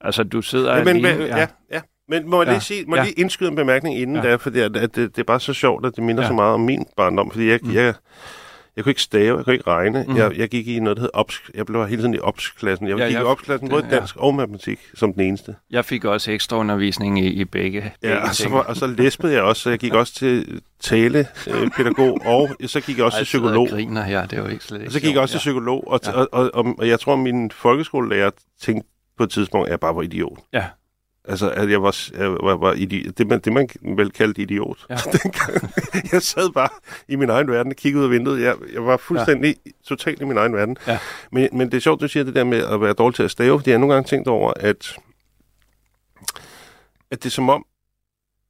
[0.00, 1.24] Altså, du sidder Ja, men, alene.
[1.24, 1.36] ja.
[1.38, 1.80] ja, ja.
[2.08, 2.52] Men må jeg Ja.
[2.52, 3.08] lige, sige, må jeg Ja.
[3.08, 4.22] lige indskyde en bemærkning inden Ja.
[4.22, 6.28] der, fordi at, at det, det er bare så sjovt, at det minder Ja.
[6.28, 7.74] så meget om min barndom, fordi jeg, mm.
[7.74, 7.94] jeg,
[8.78, 10.04] jeg kunne ikke stave, jeg kunne ikke regne.
[10.08, 10.16] Mm.
[10.16, 11.42] Jeg, jeg gik i noget, der hed ops.
[11.54, 12.88] Jeg blev hele tiden i ops-klassen.
[12.88, 13.96] Jeg Ja, gik jeg- i ops-klassen både ja.
[13.96, 15.54] dansk og matematik som den eneste.
[15.70, 18.86] Jeg fik også ekstra undervisning i, i begge, begge Ja, og så, var, og så
[18.86, 23.24] læspede jeg også, så jeg gik også til talepædagog, og så gik jeg også Ej,
[23.24, 23.68] til jeg psykolog.
[23.68, 26.00] griner her, det jo ikke slet ikke Og så gik jeg også til psykolog, og,
[26.06, 26.10] Ja.
[26.10, 26.16] ja.
[26.16, 28.30] og, og, og, og jeg tror, min folkeskolelærer
[28.62, 28.88] tænkte
[29.18, 30.38] på et tidspunkt, at jeg bare var idiot.
[30.52, 30.64] Ja.
[31.28, 34.86] Altså, at jeg var, jeg var, var idi- det, man, det, man vel kaldte idiot.
[34.90, 34.94] Ja.
[35.22, 35.72] Dengang,
[36.12, 36.68] jeg sad bare
[37.08, 38.42] i min egen verden og kiggede ud af vinduet.
[38.42, 39.70] Jeg, jeg var fuldstændig ja.
[39.84, 40.76] totalt i min egen verden.
[40.86, 40.98] Ja.
[41.32, 43.30] Men, men det er sjovt, du siger det der med at være dårlig til at
[43.30, 44.96] stave, fordi jeg har nogle gange tænkt over, at,
[47.10, 47.64] at det er som om,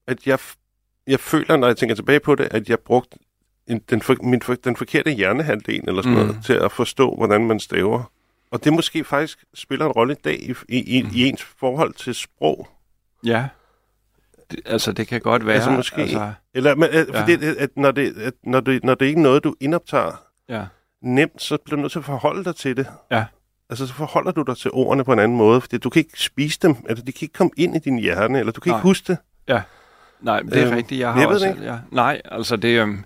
[0.06, 0.38] at jeg,
[1.06, 3.18] jeg føler, når jeg tænker tilbage på det, at jeg brugte
[3.66, 6.26] en, den, for, min, for, den forkerte hjernehalvdel eller sådan mm.
[6.26, 8.12] noget, til at forstå, hvordan man staver.
[8.50, 11.92] Og det måske faktisk spiller en rolle i dag i, i, i, i ens forhold
[11.94, 12.68] til sprog.
[13.24, 13.48] Ja.
[14.50, 15.54] Det, altså, det kan godt være.
[15.54, 16.98] Altså, måske- Altså, Eller, men, ja.
[16.98, 17.20] Ja.
[17.22, 20.22] fordi, at, at, når, det, at når, det, når det ikke er noget, du indoptager
[20.48, 20.64] ja.
[21.02, 22.86] nemt, så bliver du nødt til at forholde dig til det.
[23.10, 23.24] Ja.
[23.70, 26.22] Altså, så forholder du dig til ordene på en anden måde, fordi du kan ikke
[26.22, 28.78] spise dem, altså, de kan ikke komme ind i din hjerne, eller du kan Nej.
[28.78, 29.18] ikke huske det.
[30.20, 31.00] Nej, det er Øhm, rigtigt.
[31.00, 31.56] Jeg har jeg også...
[31.62, 31.78] Ja.
[31.90, 32.68] Nej, altså det...
[32.80, 33.04] Øhm,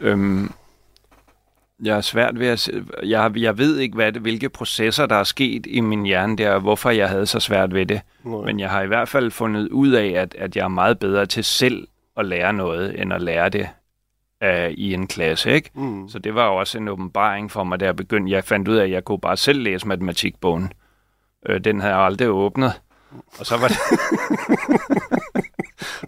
[0.00, 0.52] øhm,
[1.82, 2.58] jeg er svært ved at...
[2.60, 6.36] se- Jeg, jeg ved ikke, hvad det, hvilke processer, der er sket i min hjerne
[6.36, 8.00] der, og hvorfor jeg havde så svært ved det.
[8.24, 8.44] Nej.
[8.44, 11.26] Men jeg har i hvert fald fundet ud af, at, at jeg er meget bedre
[11.26, 13.68] til selv at lære noget, end at lære det
[14.44, 15.70] uh, i en klasse, ikke?
[15.74, 16.08] Mm.
[16.08, 18.32] Så det var jo også en åbenbaring for mig, da jeg begyndte.
[18.32, 20.72] Jeg fandt ud af, at jeg kunne bare selv læse matematikbogen.
[21.48, 22.72] Øh, den havde jeg aldrig åbnet.
[23.38, 23.76] Og så var det...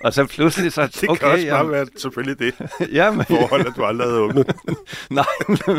[0.05, 0.87] og så pludselig så...
[0.87, 2.55] Det okay, kan også bare jamen, være selvfølgelig det
[2.99, 4.53] ja, men, forhold, at du aldrig havde åbnet.
[5.11, 5.25] nej,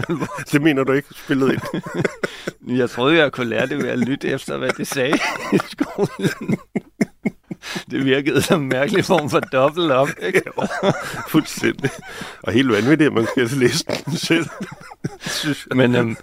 [0.52, 1.82] Det mener du ikke spillet ind.
[2.62, 5.20] men jeg troede, jeg kunne lære det ved at lytte efter, hvad det sagde
[5.54, 6.58] i skolen.
[7.92, 10.42] Det virkede som en mærkelig form for dobbelt op, ikke?
[11.28, 11.90] Fuldstændig.
[12.44, 14.46] Og helt vanvittigt, at man skal læse den selv.
[15.76, 16.16] Men øhm,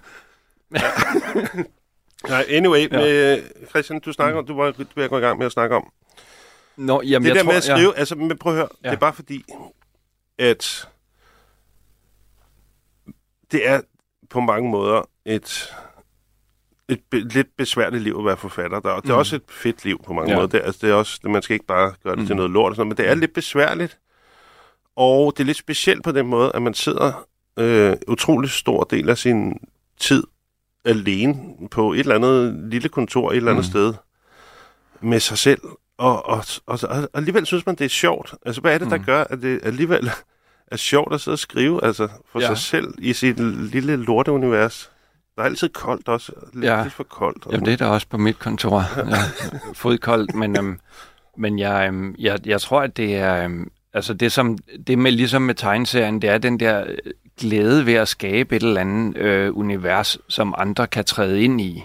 [2.28, 2.96] Nej, anyway, Ja.
[2.98, 5.90] med, Christian, du snakker om, du var at gå i gang med at snakke om.
[6.76, 7.98] Nå, jamen, det jeg der tror, med at skrive, ja.
[7.98, 8.88] altså, men prøv at høre, Ja.
[8.88, 9.44] det er bare fordi,
[10.38, 10.88] at
[13.52, 13.80] det er
[14.30, 15.74] på mange måder et,
[16.88, 18.80] et be, lidt besværligt liv at være forfatter.
[18.80, 19.18] Der, det er Mm.
[19.18, 20.36] også et fedt liv på mange Ja.
[20.36, 20.48] måder.
[20.48, 22.26] Det, altså, det er også, man skal ikke bare gøre det Mm.
[22.26, 23.98] til noget lort, og sådan noget, men det er lidt besværligt.
[24.96, 27.26] Og det er lidt specielt på den måde, at man sidder
[27.58, 29.58] øh, utrolig stor del af sin
[30.00, 30.24] tid
[30.84, 31.36] alene
[31.70, 33.70] på et eller andet lille kontor et eller andet Mm.
[33.70, 33.94] sted
[35.00, 35.60] med sig selv.
[35.98, 38.34] Og, og, og, og alligevel synes man, det er sjovt.
[38.46, 39.04] Altså, hvad er det, der Mm.
[39.04, 40.10] gør, at det alligevel
[40.72, 42.46] er sjovt at sidde og skrive altså, for Ja.
[42.46, 44.90] sig selv i sit lille lorteunivers?
[45.36, 46.32] Der er altid koldt også.
[46.52, 46.82] Lidt, Ja.
[46.82, 47.46] lidt for koldt.
[47.52, 48.84] Jamen, det er der også på mit kontor.
[49.10, 49.18] Ja,
[49.74, 50.80] fodkoldt, men, øhm,
[51.38, 53.44] men jeg, øhm, jeg, jeg tror, at det er...
[53.44, 56.96] Øhm, altså det, som, det med, ligesom med tegneserien, det er den der øh,
[57.40, 61.84] glæde ved at skabe et eller andet øh, univers, som andre kan træde ind i.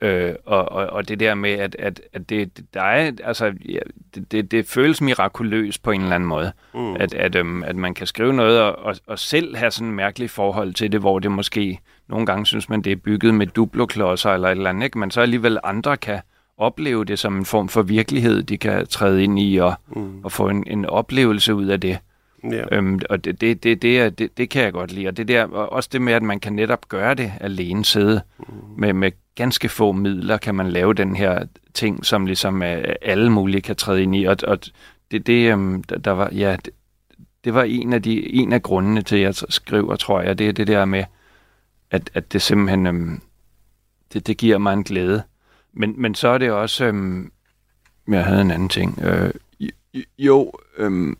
[0.00, 3.78] Øh, og, og, og det der med, at, at, at det, der er, altså, ja,
[4.14, 6.52] det, det, det føles mirakuløst på en eller anden måde.
[6.74, 6.94] Mm.
[6.94, 9.94] At, at, øhm, at man kan skrive noget og, og, og selv have sådan en
[9.94, 13.46] mærkelig forhold til det, hvor det måske nogle gange synes man, det er bygget med
[13.46, 14.98] duploklodser eller et eller andet, ikke?
[14.98, 16.20] men så alligevel andre kan
[16.58, 20.24] opleve det som en form for virkelighed, de kan træde ind i og, mm.
[20.24, 21.98] og få en, en oplevelse ud af det.
[22.44, 22.68] Yeah.
[22.72, 25.08] Øhm, og det, det, det, det, det, det kan jeg godt lide.
[25.08, 28.22] Og det der, og også det med, at man kan netop gøre det alene, sidde
[28.38, 28.44] mm.
[28.76, 33.30] med, med ganske få midler, kan man lave den her ting, som ligesom uh, alle
[33.32, 34.24] mulige kan træde ind i.
[34.24, 34.58] Og, og
[35.10, 36.74] det, det, um, der, der var, ja, det,
[37.44, 40.48] det var en af, de, en af grundene til, at jeg skriver, tror jeg, det
[40.48, 41.04] er det der med,
[41.90, 43.22] at, at det simpelthen, um,
[44.12, 45.22] det, det giver mig en glæde.
[45.72, 47.32] Men, men så er det også, um,
[48.08, 48.98] jeg havde en anden ting.
[49.06, 49.30] Uh,
[50.18, 51.18] jo, um,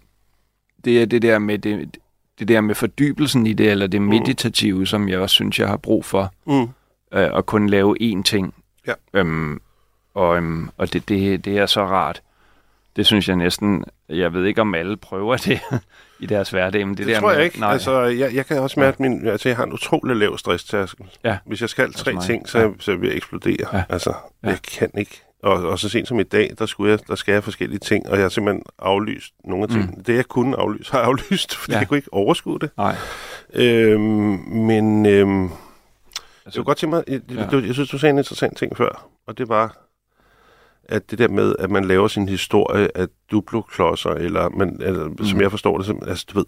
[0.85, 1.97] det er det der med det,
[2.39, 4.09] det der med fordybelsen i det, eller det mm.
[4.09, 4.87] meditative, mm.
[4.87, 6.33] som jeg også synes, jeg har brug for.
[6.47, 6.69] Mm.
[7.13, 8.55] Øh, at kunne lave én ting.
[8.87, 8.93] Ja.
[9.15, 9.61] Øhm,
[10.15, 12.23] og øhm, og det, det, det er så rart.
[12.97, 15.61] Det synes jeg næsten, jeg ved ikke om alle prøver det
[16.21, 16.87] i deres hverdag.
[16.87, 17.61] Men det, det der tror med, jeg ikke.
[17.61, 17.73] Nej.
[17.73, 21.07] Altså, jeg, jeg kan også mærke, at min, altså, jeg har en utrolig lav stresstærskel.
[21.25, 21.39] Ja.
[21.47, 22.69] Hvis jeg skal tre ting, så, ja.
[22.79, 23.67] så vil jeg eksplodere.
[23.73, 23.83] Ja.
[23.89, 24.49] Altså, ja.
[24.49, 25.23] jeg kan ikke.
[25.43, 28.09] Og, og så sent som i dag, der, skulle jeg, der skal jeg forskellige ting,
[28.09, 29.93] og jeg har simpelthen aflyst nogle af tingene.
[29.97, 30.05] Mm.
[30.05, 31.79] Det, jeg kunne aflyse, har jeg aflyst, fordi ja.
[31.79, 32.71] jeg kunne ikke overskue det.
[32.77, 32.97] Nej.
[33.55, 34.01] Øhm,
[34.49, 37.49] men øhm, altså, jeg godt tænke mig, jeg, ja.
[37.51, 39.77] jeg, jeg synes, du sagde en interessant ting før, og det var,
[40.85, 45.25] at det der med, at man laver sin historie af duploklodser, eller, man, eller mm.
[45.25, 46.47] som jeg forstår det, altså du ved,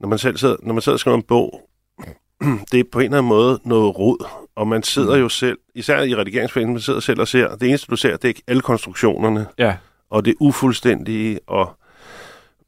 [0.00, 1.68] når man selv sidder, når man sidder og skriver en bog,
[2.72, 5.20] det er på en eller anden måde noget rod, og man sidder mm.
[5.20, 8.24] jo selv, især i redigeringsforeningen, man sidder selv og ser, det eneste du ser, det
[8.24, 9.76] er ikke alle konstruktionerne, ja.
[10.10, 11.76] og det ufuldstændige, og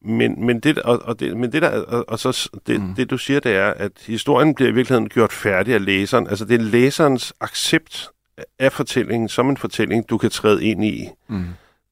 [0.03, 2.95] men, men, det, og, og det, men det der, og, og så det, mm.
[2.95, 6.29] det, du siger, det er, at historien bliver i virkeligheden gjort færdig af læseren.
[6.29, 8.11] Altså, det er læserens accept
[8.59, 11.45] af fortællingen som en fortælling, du kan træde ind i, mm.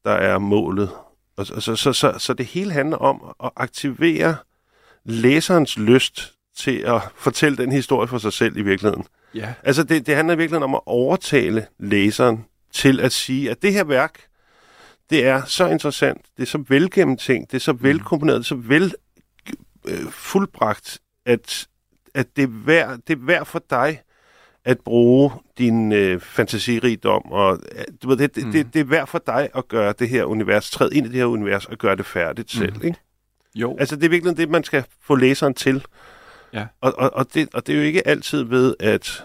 [0.03, 0.89] der er målet.
[1.37, 4.35] Og, og så, så, så, så det hele handler om at aktivere
[5.05, 9.05] læserens lyst til at fortælle den historie for sig selv i virkeligheden.
[9.35, 9.53] Ja.
[9.63, 13.73] Altså det, det handler i virkeligheden om at overtale læseren til at sige, at det
[13.73, 14.19] her værk,
[15.09, 17.83] det er så interessant, det er så velgennemtænkt, det er så mm.
[17.83, 18.93] velkomponeret, det er så vel
[19.87, 21.67] øh, fuldbragt, at,
[22.13, 24.01] at det, er værd, det er værd for dig
[24.65, 28.51] at bruge din øh, fantasirigdom, og øh, du ved, det, mm.
[28.51, 31.17] det, det er værd for dig at gøre det her univers, træde ind i det
[31.17, 32.59] her univers og gøre det færdigt mm.
[32.59, 32.97] selv, ikke?
[33.55, 33.77] Jo.
[33.79, 35.85] Altså det er virkelig det, man skal få læseren til.
[36.53, 36.65] Ja.
[36.81, 39.23] Og, og, og, det, og det er jo ikke altid ved at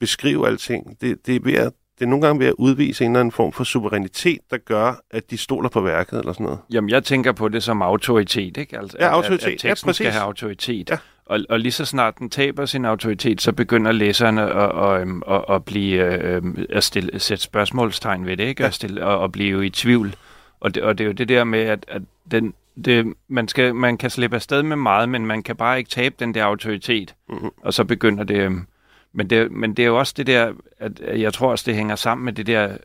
[0.00, 1.00] beskrive alting.
[1.00, 3.32] Det, det, er ved at, det er nogle gange ved at udvise en eller anden
[3.32, 6.58] form for suverænitet, der gør, at de stoler på værket eller sådan noget.
[6.72, 8.78] Jamen, jeg tænker på det som autoritet, ikke?
[8.78, 9.46] Altså, ja, autoritet.
[9.46, 10.90] At, at teksten ja, skal have autoritet.
[10.90, 10.96] Ja.
[11.26, 15.22] Og, og lige så snart den taber sin autoritet, så begynder læserne at, at, øhm,
[15.28, 18.62] at, at, blive, øh, at stille, sætte spørgsmålstegn ved det, ikke?
[18.62, 18.66] Ja.
[18.66, 20.14] At, stille, at, at blive i tvivl.
[20.60, 22.54] Og det, og det er jo det der med, at, at den,
[22.84, 26.14] det, man, skal, man kan slippe afsted med meget, men man kan bare ikke tabe
[26.18, 27.14] den der autoritet.
[27.28, 27.50] Mm-hmm.
[27.62, 28.36] Og så begynder det...
[28.36, 28.66] Øhm,
[29.12, 31.96] men det, men det er jo også det der, at jeg tror også, det hænger
[31.96, 32.76] sammen med det der,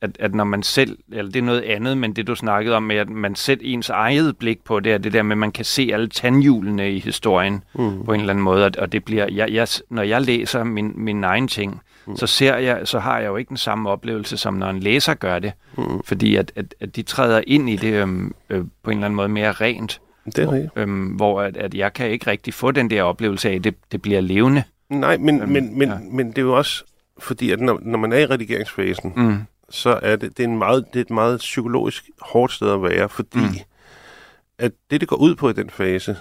[0.00, 2.82] at, at når man selv, eller det er noget andet, men det du snakkede om
[2.82, 5.52] med, at man selv ens eget blik på det, er det der med, at man
[5.52, 8.04] kan se alle tandhjulene i historien mm.
[8.04, 11.24] på en eller anden måde, og det bliver, jeg, jeg, når jeg læser min, min
[11.24, 12.16] egen ting, mm.
[12.16, 15.14] så ser jeg, så har jeg jo ikke den samme oplevelse, som når en læser
[15.14, 16.02] gør det, mm.
[16.04, 19.16] fordi at, at, at de træder ind i det øhm, øh, på en eller anden
[19.16, 20.00] måde mere rent.
[20.26, 20.72] Det er rigtigt.
[20.76, 23.74] Øhm, hvor at, at jeg kan ikke rigtig få den der oplevelse af, at det,
[23.92, 24.62] det bliver levende.
[24.88, 25.98] Nej, men, øhm, men, men, ja.
[26.10, 26.84] men det er jo også
[27.18, 29.38] fordi, at når, når man er i redigeringsfasen, mm.
[29.70, 32.82] så er det, det, er en meget, det er et meget psykologisk hårdt sted at
[32.82, 33.54] være, fordi mm.
[34.58, 36.16] at det, det går ud på i den fase,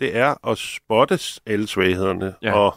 [0.00, 2.52] det er at spotte alle svaghederne ja.
[2.52, 2.74] og,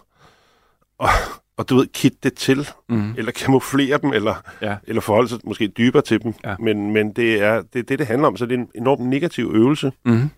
[0.98, 1.10] og,
[1.58, 3.14] og du ved, kitte det til, mm.
[3.18, 4.76] eller kamuflere dem, eller, ja.
[4.84, 6.34] eller forholde sig måske dybere til dem.
[6.44, 6.56] Ja.
[6.60, 9.52] Men, men det er det, det, det handler om, så det er en enormt negativ
[9.54, 9.92] øvelse.
[10.06, 10.30] Mm.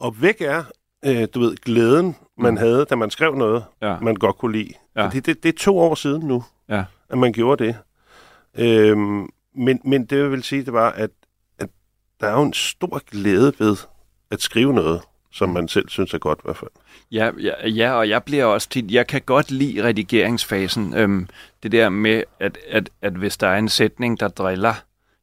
[0.00, 0.64] Og væk er,
[1.04, 2.56] øh, du ved, glæden, man mm.
[2.56, 3.98] havde, da man skrev noget, ja.
[4.00, 4.72] man godt kunne lide.
[4.96, 5.04] Ja.
[5.04, 6.84] Fordi det, det er to år siden nu, ja.
[7.10, 7.76] at man gjorde det.
[8.58, 11.10] Øhm, men, men det jeg vil sige, det var, at,
[11.58, 11.68] at
[12.20, 13.76] der er jo en stor glæde ved
[14.30, 15.00] at skrive noget
[15.36, 16.70] som man selv synes er godt i hvert fald.
[17.12, 20.94] Ja, ja, ja og jeg bliver også tit, jeg kan godt lide redigeringsfasen.
[20.94, 21.28] Øhm,
[21.62, 24.74] det der med, at, at, at hvis der er en sætning, der driller,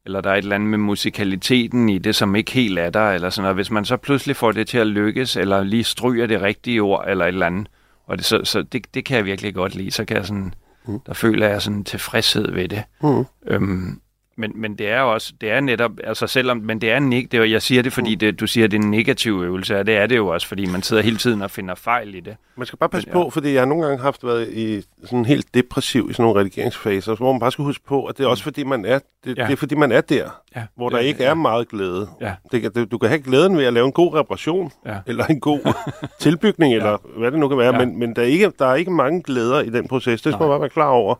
[0.05, 3.11] eller der er et eller andet med musikaliteten i det, som ikke helt er der,
[3.11, 3.55] eller sådan noget.
[3.55, 7.05] Hvis man så pludselig får det til at lykkes, eller lige stryger det rigtige ord,
[7.07, 7.67] eller et eller andet,
[8.05, 9.91] og det, så, så det, det kan jeg virkelig godt lide.
[9.91, 10.53] Så kan jeg sådan,
[10.85, 10.99] mm.
[10.99, 12.83] der føler jeg sådan tilfredshed ved det.
[13.03, 13.25] Mm.
[13.47, 14.01] Øhm,
[14.35, 17.51] men, men det er også, det er netop, altså selvom, men det er en det,
[17.51, 20.07] jeg siger det, fordi det, du siger, det er en negativ øvelse, og det er
[20.07, 22.35] det jo også, fordi man sidder hele tiden og finder fejl i det.
[22.55, 23.23] Man skal bare passe men, ja.
[23.23, 26.39] på, fordi jeg har nogle gange haft været i sådan helt depressiv i sådan nogle
[26.39, 29.37] redigeringsfaser, hvor man bare skal huske på, at det er også fordi, man er, det,
[29.37, 29.43] ja.
[29.43, 30.63] det er, fordi man er der, ja.
[30.75, 31.29] hvor der ja, ikke ja.
[31.29, 32.09] er meget glæde.
[32.21, 32.33] Ja.
[32.51, 34.97] Det, du kan have glæden ved at lave en god reparation, ja.
[35.07, 35.73] eller en god
[36.19, 36.77] tilbygning, ja.
[36.77, 37.85] eller hvad det nu kan være, ja.
[37.85, 40.21] men, men der, er ikke, der er ikke mange glæder i den proces.
[40.21, 41.15] Det skal man bare være klar over.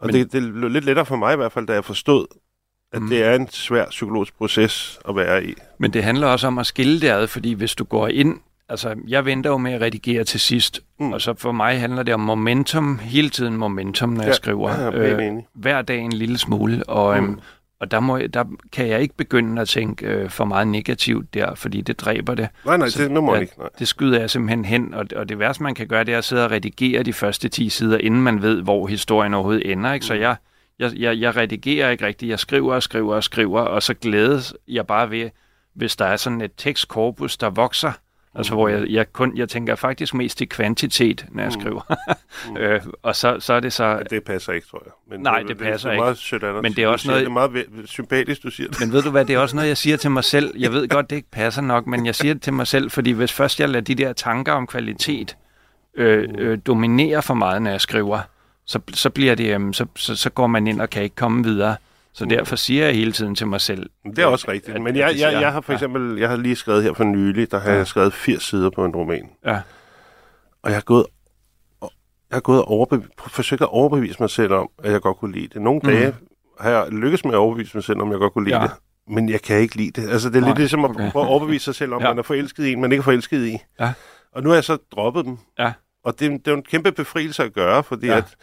[0.00, 2.26] Og Men, det, det er lidt lettere for mig i hvert fald, da jeg forstod,
[2.92, 3.08] at mm.
[3.08, 5.54] det er en svær psykologisk proces at være i.
[5.78, 8.94] Men det handler også om at skille det ad, fordi hvis du går ind, altså
[9.08, 11.12] jeg venter jo med at redigere til sidst, mm.
[11.12, 14.70] og så for mig handler det om momentum, hele tiden momentum, når ja, jeg skriver.
[14.70, 17.28] Ja, jeg øh, hver dag en lille smule, og, mm.
[17.28, 17.40] øhm,
[17.80, 21.54] og der, må, der kan jeg ikke begynde at tænke øh, for meget negativt der,
[21.54, 22.48] fordi det dræber det.
[22.64, 23.54] Nej, nej, så, det må man ikke.
[23.58, 23.68] Nej.
[23.78, 26.24] Det skyder jeg simpelthen hen, og, og det værste, man kan gøre, det er at
[26.24, 29.92] sidde og redigere de første 10 sider, inden man ved, hvor historien overhovedet ender.
[29.92, 30.06] Ikke?
[30.06, 30.20] Så mm.
[30.20, 30.36] jeg,
[30.78, 32.30] jeg, jeg, jeg redigerer ikke rigtigt.
[32.30, 35.30] Jeg skriver og skriver og skriver, og så glædes jeg bare ved,
[35.74, 37.92] hvis der er sådan et tekstkorpus, der vokser,
[38.38, 41.60] Altså, hvor jeg, jeg, kun, jeg tænker faktisk mest i kvantitet, når jeg mm.
[41.60, 41.96] skriver.
[42.48, 42.56] mm.
[42.62, 43.84] øh, og så, så er det så...
[43.84, 44.92] Ja, det passer ikke, tror jeg.
[45.10, 46.62] Men Nej, det, det passer det er meget sødt ikke.
[46.62, 47.20] Men det er også noget...
[47.20, 48.80] Det er meget sympatisk, du siger det.
[48.80, 50.54] Men ved du hvad, det er også noget, jeg siger til mig selv.
[50.58, 53.10] Jeg ved godt, det ikke passer nok, men jeg siger det til mig selv, fordi
[53.10, 55.36] hvis først jeg lader de der tanker om kvalitet
[55.96, 56.38] øh, mm.
[56.38, 58.20] øh, dominere for meget, når jeg skriver,
[58.64, 61.44] så, så, bliver det, øh, så, så, så går man ind og kan ikke komme
[61.44, 61.76] videre.
[62.12, 62.28] Så mm.
[62.28, 63.90] derfor siger jeg hele tiden til mig selv.
[64.04, 64.76] Det er også rigtigt.
[64.76, 67.50] At, Men jeg, jeg, jeg har for eksempel, jeg har lige skrevet her for nylig,
[67.50, 67.76] der har ja.
[67.76, 69.30] jeg skrevet 80 sider på en roman.
[69.46, 69.60] Ja.
[70.62, 71.06] Og jeg har gået,
[71.82, 75.32] jeg har gået og overbev- forsøgt at overbevise mig selv om, at jeg godt kunne
[75.32, 75.62] lide det.
[75.62, 75.88] Nogle mm.
[75.90, 76.14] dage
[76.60, 78.62] har jeg lykkes med at overbevise mig selv om, at jeg godt kunne lide ja.
[78.62, 78.72] det.
[79.08, 80.10] Men jeg kan ikke lide det.
[80.10, 81.10] Altså, det er Nej, lidt ligesom at okay.
[81.10, 82.08] prøve at overbevise sig selv om, ja.
[82.08, 83.58] man er forelsket i en, man ikke er forelsket i.
[83.80, 83.92] Ja.
[84.32, 85.38] Og nu har jeg så droppet dem.
[85.58, 85.72] Ja.
[86.04, 88.16] Og det, det er en kæmpe befrielse at gøre, fordi ja.
[88.16, 88.36] at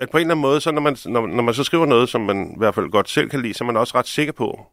[0.00, 2.08] at på en eller anden måde, så når man, når, når man så skriver noget,
[2.08, 4.32] som man i hvert fald godt selv kan lide, så er man også ret sikker
[4.32, 4.66] på,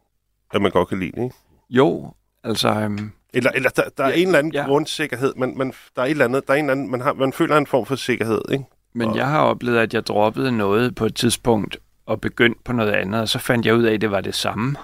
[0.53, 1.35] at man godt kan lide det, ikke?
[1.69, 2.13] Jo,
[2.43, 2.85] altså...
[2.85, 3.11] Um...
[3.33, 4.65] Eller, eller der, der ja, er en eller anden ja.
[4.65, 7.13] grundsikkerhed, men man, der er et eller andet, der er en eller anden, man, har,
[7.13, 8.63] man føler en form for sikkerhed, ikke?
[8.93, 9.15] Men og...
[9.15, 13.21] jeg har oplevet, at jeg droppede noget på et tidspunkt, og begyndte på noget andet,
[13.21, 14.75] og så fandt jeg ud af, at det var det samme.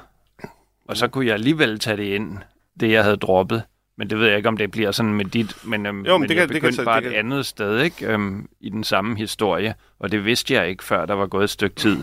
[0.88, 2.38] Og så kunne jeg alligevel tage det ind,
[2.80, 3.64] det jeg havde droppet.
[3.98, 6.22] Men det ved jeg ikke, om det bliver sådan med dit, men, øhm, jo, men,
[6.22, 7.12] men det jeg kan, begyndte det kan, bare det kan.
[7.12, 8.08] et andet sted ikke?
[8.08, 11.50] Øhm, i den samme historie, og det vidste jeg ikke, før der var gået et
[11.50, 11.98] stykke tid.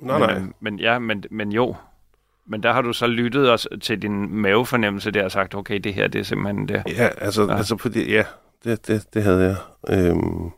[0.00, 0.36] Nej, men, nej.
[0.36, 1.76] Øhm, men ja, men, men jo.
[2.46, 5.94] Men der har du så lyttet også til din mavefornemmelse der og sagt, okay, det
[5.94, 6.82] her, det er simpelthen det.
[6.86, 7.56] Ja, altså, ja.
[7.56, 8.24] altså fordi, ja,
[8.64, 9.56] det, det, det havde jeg.
[9.88, 10.50] Øhm,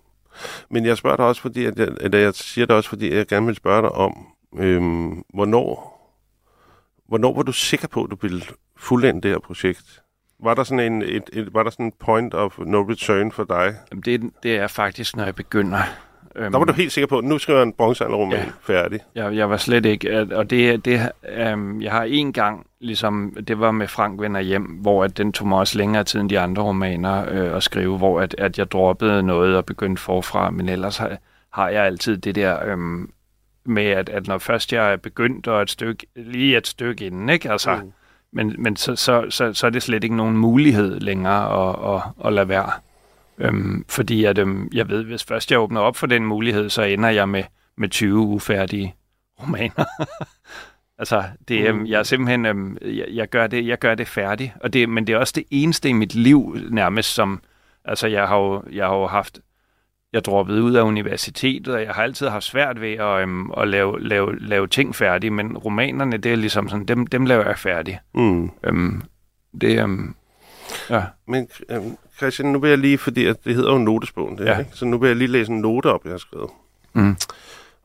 [0.71, 3.27] men jeg spørger dig også, fordi, at jeg, eller jeg siger det også, fordi jeg
[3.27, 4.27] gerne vil spørge dig om,
[4.59, 5.97] øhm, hvornår,
[7.09, 8.43] hvornår var du sikker på, at du ville
[8.77, 10.03] fuldende det her projekt?
[10.43, 13.45] Var der sådan en, et, et, var der sådan en point of no return for
[13.45, 13.75] dig?
[13.91, 15.79] Jamen det, det er faktisk, når jeg begynder.
[16.37, 19.01] Der var du helt sikker på, at nu skriver jeg en bronzealderroman ja, færdig.
[19.15, 21.11] Jeg, jeg var slet ikke, og det, det
[21.53, 25.33] um, jeg har en gang, ligesom, det var med Frank vender hjem, hvor at den
[25.33, 28.59] tog mig også længere tid end de andre romaner øh, at skrive, hvor at, at
[28.59, 31.19] jeg droppede noget og begyndte forfra, men ellers har,
[31.53, 33.11] har jeg altid det der øhm,
[33.65, 37.29] med, at, at når først jeg er begyndt, og et stykke, lige et stykke inden,
[37.29, 37.51] ikke?
[37.51, 37.93] Altså, mm
[38.33, 42.27] men, men så, så, så, så er det slet ikke nogen mulighed længere at, at,
[42.27, 42.71] at lade være.
[43.39, 46.83] Øhm, fordi at, øhm, jeg ved, hvis først jeg åbner op for den mulighed, så
[46.83, 47.45] ender jeg med,
[47.77, 48.95] med 20 ufærdige
[49.43, 49.85] romaner.
[50.99, 54.53] altså, det, øhm, jeg er simpelthen, øhm, jeg, jeg, gør det, jeg gør det færdigt.
[54.61, 57.43] Og det, men det er også det eneste i mit liv nærmest, som,
[57.85, 59.41] altså jeg har jo, jeg har jo haft
[60.13, 63.69] jeg droppede ud af universitetet, og jeg har altid haft svært ved at, øhm, at
[63.69, 67.59] lave, lave, lave ting færdige, men romanerne, det er ligesom sådan, dem, dem laver jeg
[67.59, 68.01] færdig.
[68.15, 68.51] Mm.
[68.65, 69.03] Øhm,
[69.61, 70.15] det, øhm,
[70.91, 71.03] ja.
[71.27, 74.59] Men øhm, Christian, nu vil jeg lige, fordi at det hedder jo notesbogen, det ja.
[74.59, 74.71] ikke?
[74.75, 76.51] så nu vil jeg lige læse en note op, jeg har skrevet.
[76.93, 77.17] Mm.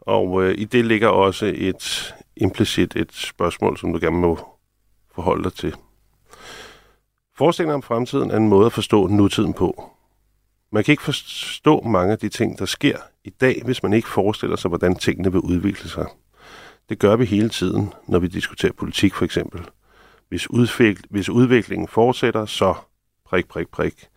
[0.01, 4.39] Og øh, i det ligger også et implicit et spørgsmål, som du gerne må
[5.15, 5.75] forholde dig til.
[7.38, 9.94] Forestillingen om fremtiden er en måde at forstå nutiden på.
[10.71, 14.08] Man kan ikke forstå mange af de ting, der sker i dag, hvis man ikke
[14.08, 16.06] forestiller sig, hvordan tingene vil udvikle sig.
[16.89, 19.62] Det gør vi hele tiden, når vi diskuterer politik for eksempel.
[20.30, 22.73] Hvis, udvikl- hvis udviklingen fortsætter, så
[23.25, 24.08] prik, prik, prik.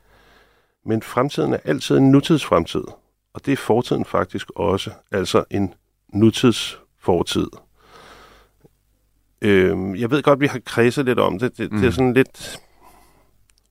[0.85, 2.85] Men fremtiden er altid en nutidsfremtid,
[3.35, 5.75] og det er fortiden faktisk også, altså en
[6.09, 7.47] nutidsfortid.
[9.43, 11.59] Øhm, jeg ved godt, vi har kredset lidt om det.
[11.59, 11.79] Det, mm.
[11.79, 12.61] det er sådan lidt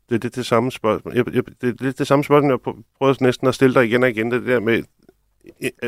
[0.10, 1.16] det er det, det samme spørgsmål.
[1.16, 4.10] Jeg, jeg, det, det, det samme spørgsmål, jeg prøver næsten at stille dig igen og
[4.10, 4.84] igen, det der med,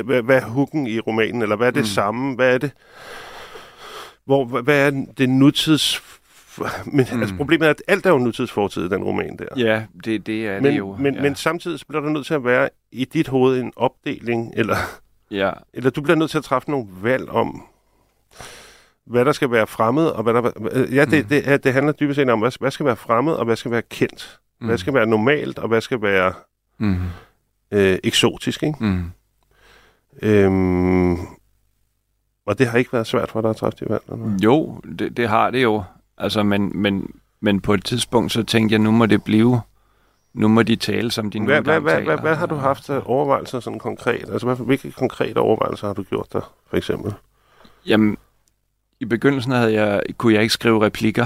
[0.03, 1.85] hvad, hvad er hooken i romanen, eller hvad er det mm.
[1.85, 2.71] samme, hvad er det,
[4.25, 6.01] hvor, hvad er det nutids...
[6.85, 7.21] Men mm.
[7.21, 9.45] altså, problemet er, at alt er jo nutidsfortid i den roman der.
[9.57, 10.95] Ja, det, det er men, det jo.
[10.99, 11.21] Men, ja.
[11.21, 14.75] men samtidig bliver der nødt til at være i dit hoved en opdeling, eller,
[15.31, 15.51] ja.
[15.73, 17.63] eller du bliver nødt til at træffe nogle valg om,
[19.09, 20.51] hvad der skal være fremmed, og hvad der...
[20.71, 21.29] øh, Ja, det, Mm.
[21.29, 23.81] det, det, handler dybest set om, hvad, hvad skal være fremmed, og hvad skal være
[23.81, 24.39] kendt.
[24.61, 24.67] Mm.
[24.67, 26.33] Hvad skal være normalt, og hvad skal være
[26.77, 26.95] Mm.
[27.71, 28.77] øh, eksotisk, ikke?
[28.85, 29.03] Mm.
[30.21, 31.13] Øhm,
[32.45, 34.03] og det har ikke været svært for dig at træffe de valg?
[34.11, 34.37] Eller?
[34.43, 35.83] Jo, det, det har det jo.
[36.17, 39.61] Altså, men, men, men på et tidspunkt, så tænkte jeg, nu må det blive...
[40.33, 42.05] Nu må de tale, som de nu Hvad, hvad, hvad, taler.
[42.05, 44.29] hvad, hvad har du haft af overvejelser sådan konkret?
[44.29, 47.13] Altså, hvad, hvilke konkrete overvejelser har du gjort der, for eksempel?
[47.85, 48.17] Jamen,
[48.99, 51.25] i begyndelsen havde jeg, kunne jeg ikke skrive replikker.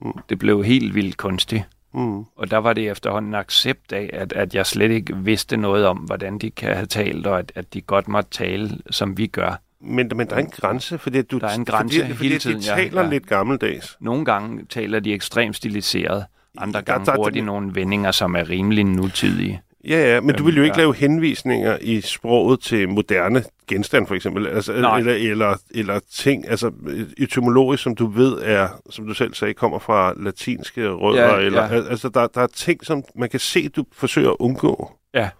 [0.00, 0.12] Mm.
[0.28, 1.62] Det blev helt vildt kunstigt.
[1.94, 2.18] Mm.
[2.36, 5.86] Og der var det efterhånden en accept af, at, at jeg slet ikke vidste noget
[5.86, 9.26] om, hvordan de kan have talt, og at, at de godt måtte tale, som vi
[9.26, 9.60] gør.
[9.80, 12.38] Men, men der er en grænse, fordi du, Der er en grænse fordi, fordi hele
[12.40, 13.08] tiden, de ja, taler ja.
[13.10, 13.96] lidt gammeldags.
[14.00, 16.24] Nogle gange taler de ekstremt stiliseret,
[16.58, 19.60] andre Der- gange der- bruger de nogle vendinger, som er rimelig nutidige.
[19.88, 20.80] Ja, ja, men du Øhm, vil jo ikke ja.
[20.82, 24.98] lave henvisninger i sproget til moderne genstand, for eksempel, altså, Nej.
[24.98, 26.70] eller, eller, eller ting, altså
[27.18, 31.62] etymologisk, som du ved er, som du selv sagde, kommer fra latinske rødder, Ja, eller,
[31.62, 31.68] ja.
[31.68, 34.90] al- altså der, der er ting, som man kan se, du forsøger at undgå.
[35.14, 35.30] Ja.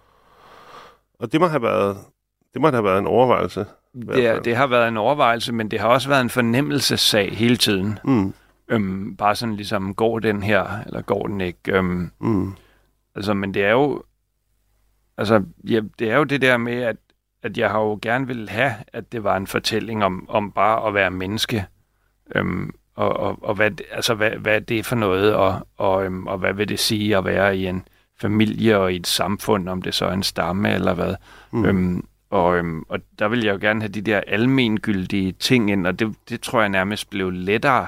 [1.19, 1.97] Og det må have været,
[2.53, 3.59] det må have været en overvejelse.
[3.59, 3.65] er,
[4.13, 4.43] fald.
[4.43, 7.99] det har været en overvejelse, men det har også været en fornemmelsessag hele tiden.
[8.03, 8.33] Mm,
[8.69, 11.59] Øhm, bare sådan ligesom, går den her, eller går den ikke?
[11.71, 12.53] Øhm, mm,
[13.15, 14.03] Altså, men det er jo...
[15.17, 16.95] Altså, ja, det er jo det der med, at,
[17.43, 20.87] at jeg har jo gerne vil have, at det var en fortælling om, om bare
[20.87, 21.65] at være menneske.
[22.35, 26.27] Øhm, og, og, og hvad, altså, hvad, hvad er det for noget, og, og, øhm,
[26.27, 27.87] og hvad vil det sige at være i en
[28.19, 31.15] familie og i et samfund, om det så er en stamme eller hvad.
[31.51, 31.59] mm.
[31.59, 31.65] Mm.
[31.65, 35.87] Øhm, og, øhm, og der vil jeg jo gerne have de der almengyldige ting ind,
[35.87, 37.87] og det, det tror jeg nærmest blev lettere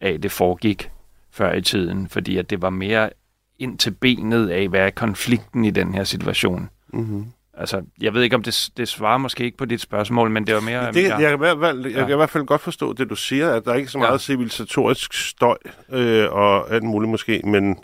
[0.00, 0.90] af, det foregik
[1.30, 3.10] før i tiden, fordi at det var mere
[3.58, 6.68] ind til benet af, hvad er konflikten i den her situation.
[6.92, 7.24] Mm-hmm.
[7.58, 10.54] Altså, jeg ved ikke, om det, det svarer måske ikke på dit spørgsmål, men det
[10.54, 10.92] var mere...
[10.92, 12.00] Det, ja, jeg, kan i hvert fald, jeg Ja.
[12.04, 14.04] kan i hvert fald godt forstå det, du siger, at der er ikke så Ja.
[14.04, 15.56] meget civilisatorisk støj
[15.92, 17.78] øh, og alt muligt måske, men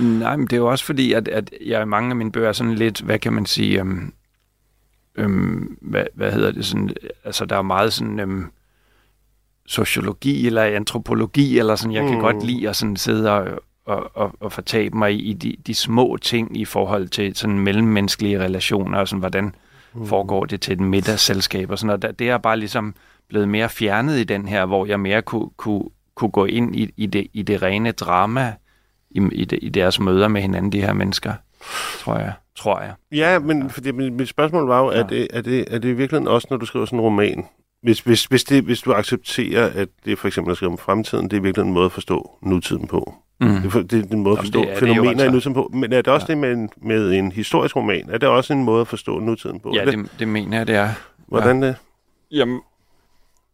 [0.00, 2.48] Nej, men det er jo også fordi, at, at jeg i mange af mine bøger
[2.48, 4.12] er sådan lidt, hvad kan man sige, øhm,
[5.14, 6.90] øhm, hvad, hvad hedder det, sådan,
[7.24, 8.44] altså der er meget sådan øhm,
[9.66, 12.20] sociologi eller antropologi, eller sådan, jeg kan Mm.
[12.20, 16.16] godt lide at sådan sidde og, og, og, og fortabe mig i, de, de små
[16.22, 19.54] ting i forhold til sådan mellemmenneskelige relationer, og sådan, hvordan
[19.94, 20.06] mm.
[20.06, 22.02] foregår det til et middagsselskab og sådan noget.
[22.02, 22.94] Der- Det er bare ligesom
[23.28, 26.90] blevet mere fjernet i den her, hvor jeg mere kunne, kunne, kunne gå ind i,
[26.96, 28.54] i, det, i det rene drama,
[29.10, 31.32] i, i, de, i deres møder med hinanden, de her mennesker,
[31.98, 32.32] tror jeg.
[32.56, 32.92] Tror jeg.
[33.12, 34.98] Ja, men fordi mit, mit spørgsmål var jo, ja.
[34.98, 37.44] er, det, er, det, er det i virkeligheden også, når du skriver sådan en roman,
[37.82, 41.30] hvis, hvis, hvis, det, hvis du accepterer, at det for eksempel at skrive om fremtiden,
[41.30, 43.14] det er virkelig en måde at forstå nutiden på.
[43.40, 43.48] Mm.
[43.48, 45.10] Det, er, for- det er en måde at Jamen, forstå det er det jo fænomener
[45.10, 45.26] altså.
[45.26, 45.70] i nutiden på.
[45.74, 46.32] Men er det også ja.
[46.32, 48.10] det med en, med en historisk roman?
[48.10, 49.72] Er det også en måde at forstå nutiden på?
[49.74, 50.88] Ja, Er det, det, det mener jeg, det er.
[51.28, 51.76] hvordan det?
[52.30, 52.60] Jamen,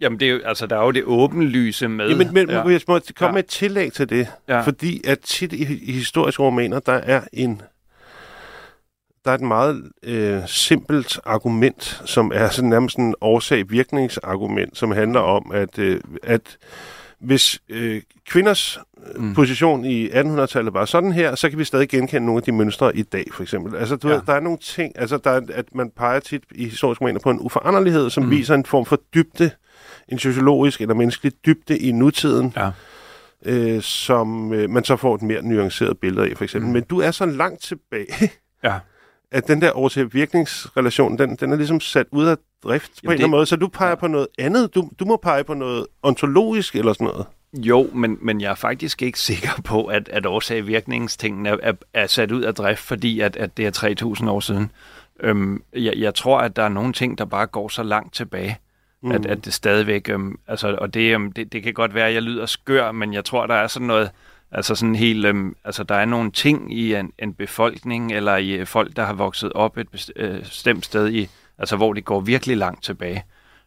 [0.01, 2.09] jamen det er jo, altså, der er jo det åbenlyse med.
[2.09, 2.55] Jamen, men, ja.
[2.69, 3.27] jeg må komme Ja.
[3.27, 3.33] ja.
[3.33, 4.27] med et tillæg til det.
[4.49, 4.61] Ja.
[4.61, 7.63] Fordi at tit i, i historiske romaner, der er en
[9.29, 15.21] der er et meget øh, simpelt argument, som er sådan nærmest en årsag-virkningsargument, som handler
[15.21, 16.57] om, at, øh, at
[17.21, 18.79] hvis øh, kvinders
[19.17, 19.25] Mm.
[19.25, 19.35] mm.
[19.35, 22.97] position i 1800-tallet var sådan her, så kan vi stadig genkende nogle af de mønstre
[22.97, 23.77] i dag, for eksempel.
[23.77, 24.15] Altså, du Ja.
[24.15, 27.21] ved, der er nogle ting, altså, der er, at man peger tit i historiske romaner
[27.21, 28.31] på en uforanderlighed, som Mm.
[28.31, 29.51] viser en form for dybde,
[30.09, 32.71] en sociologisk eller menneskelig dybde i nutiden, Ja.
[33.45, 36.67] øh, som øh, man så får et mere nuanceret billede af, for eksempel.
[36.69, 36.73] Mm.
[36.73, 38.31] Men du er så langt tilbage,
[38.65, 38.75] Ja.
[39.33, 43.13] At den der årsag-virkningsrelation, den, den er ligesom sat ud af drift på Jamen en
[43.13, 44.75] eller det- anden måde, så du peger på noget andet.
[44.75, 47.27] Du, du må pege på noget ontologisk eller sådan noget.
[47.53, 52.07] Jo, men, men jeg er faktisk ikke sikker på, at, at årsag-virkningstingene er, er, er
[52.07, 54.71] sat ud af drift, fordi at, at det er 3.000 år siden.
[55.21, 58.59] Øhm, jeg, jeg tror, at der er nogle ting, der bare går så langt tilbage,
[59.03, 59.11] mm.
[59.13, 60.09] at, at det stadigvæk...
[60.09, 63.15] Øhm, altså, og det, øhm, det, det kan godt være, at jeg lyder skør, men
[63.15, 64.11] jeg tror, der er sådan noget...
[64.53, 68.51] Altså sådan helt, øhm, altså der er nogle ting i en, en befolkning, eller i
[68.51, 71.29] øh, folk, der har vokset op et øh, bestemt sted, i,
[71.59, 73.25] altså hvor det går virkelig langt tilbage.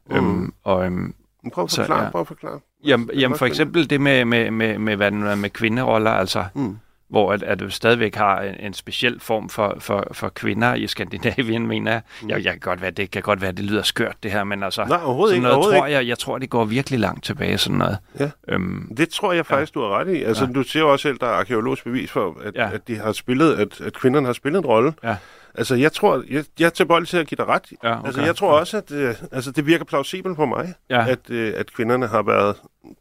[0.10, 0.16] Mm.
[0.16, 1.14] Øhm, og, øhm,
[1.54, 2.10] Prøv at Så, forklare, ja.
[2.10, 2.60] prøv at forklare.
[2.86, 6.46] Jamen, jamen for eksempel det med, med, med, med, hvad den er, med kvinderoller, altså,
[6.54, 6.78] Mm.
[7.12, 10.88] Hvor at, at du stadigvæk har en, en speciel form for, for, for kvinder i
[10.88, 12.02] Skandinavien, mener jeg.
[12.22, 12.30] Mm.
[12.30, 14.64] Jeg, jeg kan godt være, det kan godt være, det lyder skørt, det her, men
[14.64, 15.44] altså, Nej, overhovedet sådan ikke.
[15.44, 17.98] noget Overhovedet tror jeg, jeg tror, det går virkelig langt tilbage, sådan noget.
[18.20, 18.30] Ja.
[18.48, 20.24] Øhm, Det tror jeg faktisk, du har ret i.
[20.24, 20.48] Altså, Ja.
[20.50, 20.54] ja.
[20.54, 22.64] du siger jo også selv, der er arkeologisk bevis for, at, Ja.
[22.68, 22.74] ja.
[22.74, 24.94] at de har spillet, at, at kvinderne har spillet en rolle.
[25.04, 25.16] Ja.
[25.56, 27.64] Altså, jeg tror, jeg, jeg er tilbøjelig til at give dig ret.
[27.84, 28.06] Ja, okay.
[28.08, 31.54] Altså, jeg tror også, at øh, altså, det virker plausibelt på mig, ja, at, øh,
[31.58, 32.56] at kvinderne har været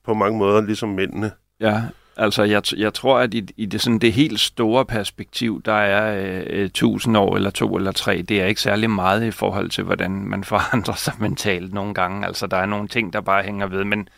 [0.07, 1.31] på mange måder ligesom mændene.
[1.61, 1.83] ja,
[2.21, 6.25] altså jeg, jeg tror, at i, i det, sådan, det helt store perspektiv, der er
[6.25, 9.71] øh, øh, 1000 år eller to eller tre, det er ikke særlig meget i forhold
[9.71, 12.27] til, hvordan man forandrer sig mentalt nogle gange.
[12.27, 14.09] Altså der er nogle ting, der bare hænger ved, men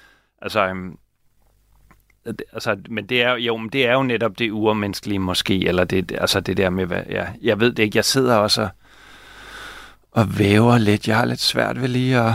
[0.42, 0.98] Altså, øhm,
[2.52, 6.12] altså, men det er jo, men det er jo netop det urmenneskelige måske, eller det,
[6.20, 8.68] altså det der med, hvad, ja, jeg ved det ikke, jeg sidder også og,
[10.10, 12.32] og væver lidt, jeg har lidt svært ved lige at,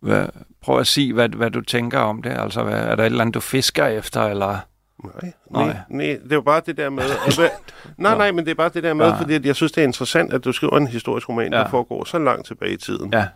[0.00, 0.26] hvad,
[0.64, 3.20] prøv at sige, hvad, hvad du tænker om det, altså hvad, er der et eller
[3.20, 4.58] andet, du fisker efter, eller,
[5.04, 5.76] Nej, Nej.
[5.90, 7.02] nej, det er jo bare det der med...
[7.26, 7.38] at
[7.98, 9.20] nej, nej, men det er bare det der med, Ja.
[9.20, 11.58] fordi at jeg synes, det er interessant, at du skriver en historisk roman, Ja.
[11.58, 13.12] der foregår så langt tilbage i tiden.
[13.12, 13.26] ja,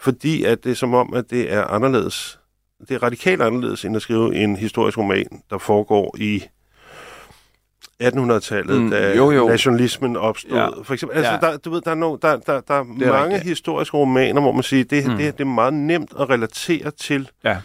[0.00, 2.38] Fordi at det er som om, at det er anderledes.
[2.88, 6.42] Det er radikalt anderledes, end at skrive en historisk roman, der foregår i
[8.02, 9.48] 1800-tallet, Mm, da jo, jo.
[9.48, 10.56] nationalismen opstod.
[10.58, 10.68] Ja.
[10.82, 11.38] For eksempel, altså, Ja.
[11.52, 13.42] der, du ved, der er, no, der, der, der er, er mange rigtigt.
[13.42, 15.10] historiske romaner, hvor man siger, det, Mm.
[15.12, 15.16] mm.
[15.18, 17.56] det, det er meget nemt at relatere til ja,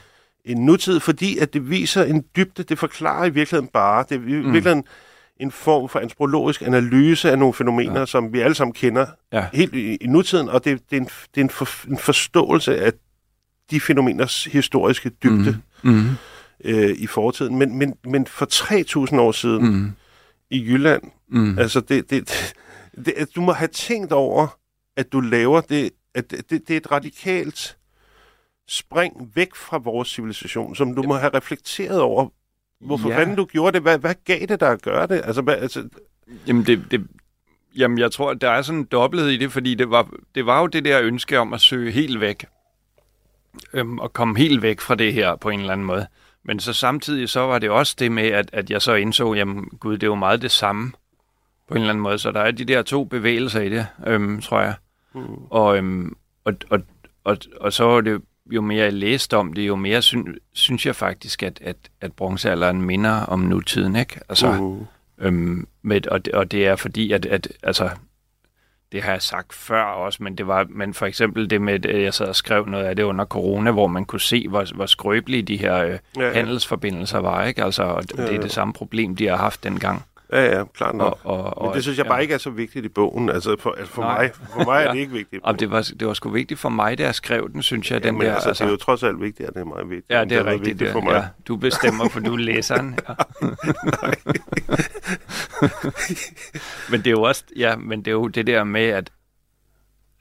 [0.45, 4.15] en nutid, fordi at det viser en dybde, det forklarer i virkeligheden bare, det er
[4.15, 4.53] i Mm.
[4.53, 4.83] virkeligheden
[5.39, 8.05] en form for antropologisk analyse af nogle fænomener, ja.
[8.05, 11.05] som vi alle sammen kender ja, helt i, i nutiden, og det, det er, en,
[11.35, 12.91] det er en, for, en forståelse af
[13.71, 16.09] de fænomeners historiske dybde mm, mm,
[16.65, 17.57] øh, i fortiden.
[17.57, 18.47] Men, men, men for
[19.11, 19.91] 3.000 år siden mm.
[20.51, 22.53] I Jylland, mm, altså det, det,
[22.95, 24.47] det, det, du må have tænkt over,
[24.97, 27.77] at du laver det, at det, det er et radikalt
[28.67, 32.27] spring væk fra vores civilisation, som du må have reflekteret over,
[32.79, 33.17] hvorfor ja.
[33.17, 35.21] fanden du gjorde det, hvad, hvad gav det dig at gøre det?
[35.25, 35.89] Altså, hvad, altså
[36.47, 37.07] Jamen, det, det,
[37.77, 40.45] jamen, jeg tror, at der er sådan en dobbelthed i det, fordi det var, det
[40.45, 42.45] var jo det der ønske om at søge helt væk.
[43.73, 46.07] Øhm, og komme helt væk fra det her på en eller anden måde.
[46.43, 49.69] Men så samtidig så var det også det med, at, at jeg så indså, jamen
[49.79, 50.91] gud, det er jo meget det samme
[51.67, 52.17] på en eller anden måde.
[52.17, 54.73] Så der er de der to bevægelser i det, øhm, tror jeg.
[55.13, 56.15] mm, Og, øhm,
[56.45, 56.81] og, og,
[57.23, 58.21] og, og så var det
[58.51, 62.13] jo mere jeg læste om det, jo mere syn, synes jeg faktisk, at, at, at
[62.13, 64.19] bronzealderen minder om nutiden, ikke?
[64.29, 64.85] Altså, mm,
[65.21, 67.89] Øhm, med, og, det, og det er fordi, at, at altså,
[68.91, 72.01] det har jeg sagt før også, men det var, men for eksempel det med, at
[72.03, 74.85] jeg sad og skrev noget af det under corona, hvor man kunne se, hvor, hvor
[74.85, 76.33] skrøbelige de her øh, Ja, ja.
[76.33, 77.63] handelsforbindelser var, ikke?
[77.63, 78.41] Altså, og det, Ja, det er ja.
[78.41, 80.03] det samme problem, de har haft dengang.
[80.31, 81.19] Ja, ja, klart nok.
[81.23, 83.29] Og, og, og, Men det synes jeg bare ikke er så vigtigt i bogen.
[83.29, 84.21] Altså for, altså for, Nej.
[84.21, 84.91] mig, for mig er Ja.
[84.91, 85.43] det ikke vigtigt.
[85.43, 85.59] bogen.
[85.59, 88.07] det var, det var sgu vigtigt for mig, da jeg skrev den, synes jeg, ja,
[88.07, 88.33] den men der.
[88.35, 90.11] altså, det er jo trods alt vigtigt, at det er meget vigtigt.
[90.11, 90.79] ja, det er noget rigtigt.
[90.79, 91.11] Det, for mig.
[91.13, 92.99] ja, du bestemmer, for du er læseren.
[93.09, 93.13] Ja.
[96.91, 99.11] men det er jo også, ja, men det er jo det der med, at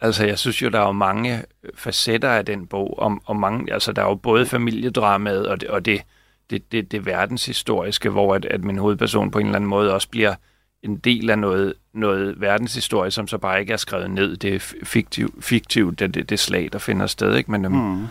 [0.00, 1.42] altså, jeg synes jo, der er jo mange
[1.74, 5.68] facetter af den bog, og, og mange, altså, der er jo både familiedramaet og det,
[5.68, 6.02] og det,
[6.50, 10.08] det, det, det verdenshistoriske, hvor at, at min hovedperson på en eller anden måde også
[10.08, 10.34] bliver
[10.82, 14.36] en del af noget, noget verdenshistorie, som så bare ikke er skrevet ned.
[14.36, 17.50] Det er fiktivt, fiktiv, det, det, det slag, der finder sted, ikke?
[17.50, 17.74] Men, mm.
[17.74, 18.06] Mm.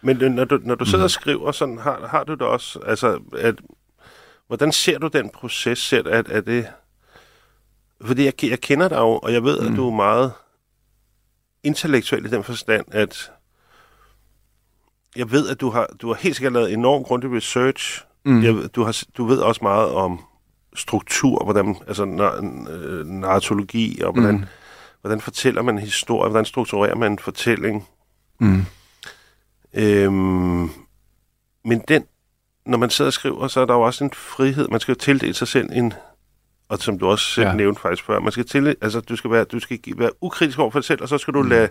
[0.00, 1.04] Men når du, når du sidder Mhm.
[1.04, 3.54] og skriver, sådan, har, har du det også, altså, at,
[4.46, 6.08] hvordan ser du den proces selv?
[6.08, 6.66] At, at det,
[8.04, 9.66] fordi jeg, jeg kender dig jo, og jeg ved, mm.
[9.66, 9.72] Mm.
[9.72, 10.32] at du er meget
[11.62, 13.30] intellektuel i den forstand, at
[15.16, 18.04] jeg ved, at du har, du har helt sikkert lavet enormt grundig research.
[18.24, 18.42] Mm.
[18.42, 20.20] Jeg, du, har, du ved også meget om
[20.74, 24.44] struktur, hvordan, altså nar- øh, narratologi, og hvordan, mm.
[25.00, 27.86] Hvordan fortæller man en historie, hvordan strukturerer man en fortælling.
[28.40, 28.62] Mm.
[29.74, 30.70] Øhm,
[31.64, 32.04] men den,
[32.66, 34.68] når man sidder og skriver, så er der jo også en frihed.
[34.68, 35.92] Man skal jo tildele sig selv en,
[36.68, 37.54] og som du også selv Ja.
[37.54, 40.70] nævnte faktisk før, man skal tildele, altså du skal være, du skal være ukritisk over
[40.70, 41.48] for dig selv, og så skal du Mm.
[41.48, 41.68] lade,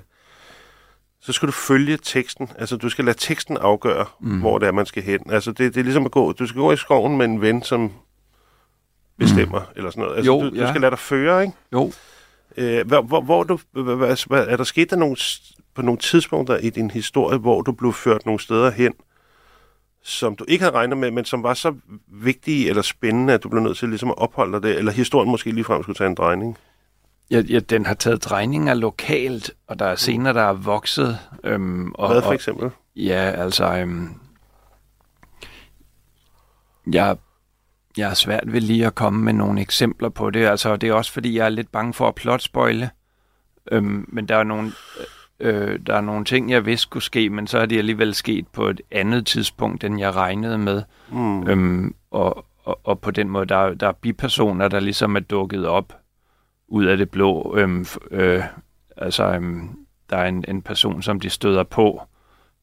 [1.25, 2.49] så skal du følge teksten.
[2.57, 4.39] Altså du skal lade teksten afgøre, Mm.
[4.39, 5.19] hvor det er, man skal hen.
[5.31, 7.63] Altså det, det er ligesom at gå, du skal gå i skoven med en ven,
[7.63, 7.91] som
[9.17, 9.65] bestemmer, mm.
[9.75, 10.17] eller sådan noget.
[10.17, 10.69] Altså Jo, du, du ja.
[10.69, 11.53] skal lade dig føre, ikke?
[11.73, 11.91] Jo,
[12.57, 15.15] Øh, hvor, hvor, hvor du, hvad, hvad, er der sket der nogle,
[15.75, 18.93] på nogle tidspunkter i din historie, hvor du blev ført nogle steder hen,
[20.03, 21.75] som du ikke havde regnet med, men som var så
[22.07, 25.31] vigtige eller spændende, at du blev nødt til ligesom at opholde dig det, eller historien
[25.31, 26.57] måske ligefrem skulle tage en drejning?
[27.31, 31.19] Ja, ja, den har taget drejninger lokalt, og der er scener, der er vokset.
[31.43, 32.69] Øhm, og, Hvad for og, eksempel?
[32.95, 33.77] Ja, altså...
[33.77, 34.09] Øhm,
[36.93, 37.17] jeg,
[37.97, 40.45] jeg er svært ved lige at komme med nogle eksempler på det.
[40.45, 42.89] Altså, det er også, fordi jeg er lidt bange for at plotspoile.
[43.71, 44.71] Øhm, men der er nogle...
[45.39, 48.47] Øh, der er nogle ting, jeg vidste skulle ske, men så er de alligevel sket
[48.47, 50.83] på et andet tidspunkt, end jeg regnede med.
[51.11, 51.47] Mm.
[51.47, 55.19] Øhm, og, og, og på den måde, der, er- der er bipersoner, der ligesom er
[55.19, 55.93] dukket op
[56.67, 57.55] ud af det blå.
[57.57, 58.43] Øhm, øh,
[58.97, 59.69] altså, øhm,
[60.09, 62.01] der er en, en person, som de støder på,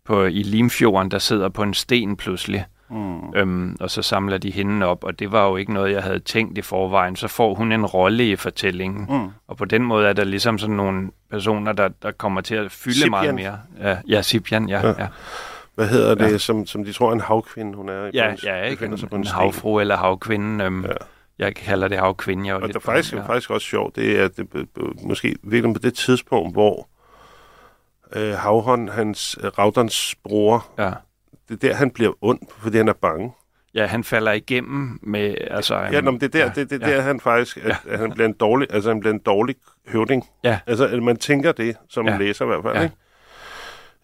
[0.04, 2.64] på i Limfjorden, der sidder på en sten pludselig.
[2.90, 3.34] Mm.
[3.36, 6.18] Øhm, og så samler de hende op, og det var jo ikke noget, jeg havde
[6.18, 7.16] tænkt i forvejen.
[7.16, 9.06] Så får hun en rolle i fortællingen.
[9.08, 9.28] Mm.
[9.48, 12.72] Og på den måde er der ligesom sådan nogle personer, der, der kommer til at
[12.72, 13.10] fylde Sipian.
[13.10, 13.58] meget mere.
[13.80, 14.80] Ja, ja Sipian, ja.
[14.86, 14.94] Ja.
[14.98, 15.06] ja.
[15.74, 16.38] Hvad hedder det, Ja.
[16.38, 18.06] som, som de tror er en havkvinde, hun er?
[18.06, 18.76] i Ja, en- ja ikke?
[18.76, 20.64] befinder sig på En, en en havfru eller havkvinde.
[20.64, 20.88] Øhm, Ja.
[21.42, 21.46] Ja.
[21.46, 22.46] Jeg kalder det havkvinde.
[22.46, 23.26] Jeg er Og det er faktisk, ja.
[23.26, 24.66] faktisk også sjovt, det er at det,
[25.02, 26.88] måske virkelig på det tidspunkt, hvor
[28.16, 30.90] øh, Havhånd, hans øh, Raudons bror, Ja.
[31.48, 33.32] det er der, han bliver ond, fordi han er bange.
[33.74, 35.34] Ja, han falder igennem med...
[35.50, 36.96] Altså, Ja, nå, men det er der, ja, det, det, ja.
[36.96, 39.56] der han faktisk, at, at han bliver en dårlig, altså han bliver en dårlig
[39.88, 40.24] høvding.
[40.44, 40.58] Ja.
[40.66, 42.12] Altså, at man tænker det, som Ja.
[42.12, 42.18] ja.
[42.18, 42.82] læser i hvert fald, Ja.
[42.82, 42.96] ikke?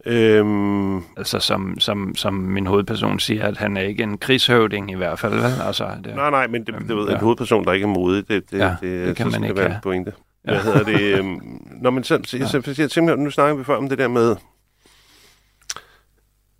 [0.07, 4.95] Øhm, Altså, som, som, som min hovedperson siger, at han er ikke en krigshøvding i
[4.95, 5.53] hvert fald, vel?
[5.67, 7.15] Altså, det, nej, nej, men det, Øhm, det ved, ja.
[7.15, 9.57] en hovedperson, der ikke er modig, det, det, Ja, det, det kan så man ikke
[9.57, 9.83] være en have.
[9.83, 10.13] pointe.
[10.47, 10.51] Ja.
[10.53, 11.19] Hvad hedder det?
[11.19, 11.41] Øhm,
[11.81, 14.37] når man så, så, så, så, nu snakker vi før om det der med,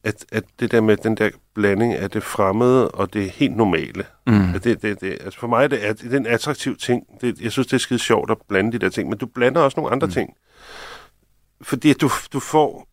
[0.05, 4.05] at, at det der med den der blanding af det fremmede og det helt normale.
[4.27, 6.77] mm, At det, det, det, altså for mig er det, at det er en attraktiv
[6.77, 7.03] ting.
[7.21, 9.61] Det, jeg synes, det er skide sjovt at blande de der ting, men du blander
[9.61, 10.13] også nogle andre mm.
[10.13, 10.31] ting.
[11.63, 12.88] Fordi du, du får,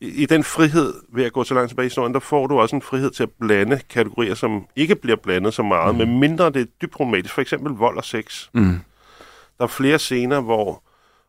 [0.00, 2.60] i, i den frihed ved at gå så langt tilbage i historien, der får du
[2.60, 5.98] også en frihed til at blande kategorier, som ikke bliver blandet så meget, mm.
[6.08, 7.34] men mindre det er dybt problematisk.
[7.34, 8.48] For eksempel vold og sex.
[8.52, 8.78] mm,
[9.58, 10.82] Der er flere scener, hvor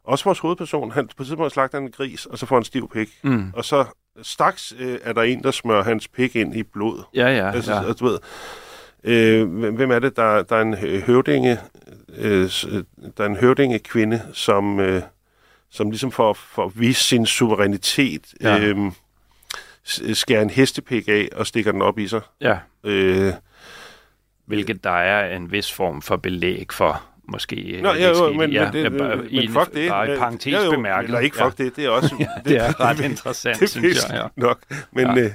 [0.04, 2.90] også vores hovedperson, han på et tidspunkt slagter en gris, og så får han stiv
[2.94, 3.10] pik.
[3.24, 3.52] mm.
[3.54, 3.86] Og så
[4.22, 7.04] straks øh, er der en, der smører hans pik ind i blod.
[7.14, 7.82] Ja, ja, Altså, ja.
[7.82, 7.94] ja.
[7.94, 8.20] du ved,
[9.04, 10.16] øh, hvem er det?
[10.16, 11.58] Der, der er en hø- høvdinge,
[12.18, 12.42] øh,
[12.72, 12.84] øh,
[13.18, 15.02] der er en høvdinge kvinde, som, øh,
[15.72, 18.56] som ligesom for, for at vise sin suverænitet, Ja.
[18.56, 18.62] ja.
[18.66, 18.92] øh,
[19.88, 22.22] s- skærer en hestepik af og stikker den op i sig.
[22.42, 22.58] ja.
[22.84, 23.34] Øh,
[24.46, 27.80] Hvilket der er en vis form for belæg for, måske.
[27.84, 29.90] Nå, øh, ja, lidt jo, men, ja, men, det, ja, bare men en- fuck det.
[29.90, 31.06] Bare i parentes ja, jo, bemærket.
[31.08, 32.16] Eller ikke fuck det, det er også...
[32.46, 34.30] det er ret interessant, det, synes det jeg.
[34.38, 34.42] Ja.
[34.42, 34.60] nok.
[34.92, 35.14] Men, Ja.
[35.22, 35.30] ja.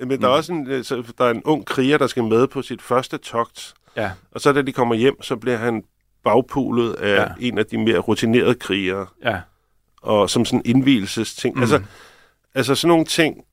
[0.00, 2.24] øh, men der er også en, øh, så, der er en ung kriger, der skal
[2.24, 3.74] med på sit første togt.
[3.96, 4.10] Ja.
[4.32, 5.82] Og så da de kommer hjem, så bliver han
[6.24, 7.22] bagpulet af Ja.
[7.22, 7.28] ja.
[7.40, 9.06] en af de mere rutinerede krigere.
[9.24, 9.40] ja.
[10.04, 11.54] Og som sådan indvielsesting.
[11.56, 11.60] Mm.
[11.62, 11.82] Altså,
[12.54, 13.44] altså sådan nogle ting,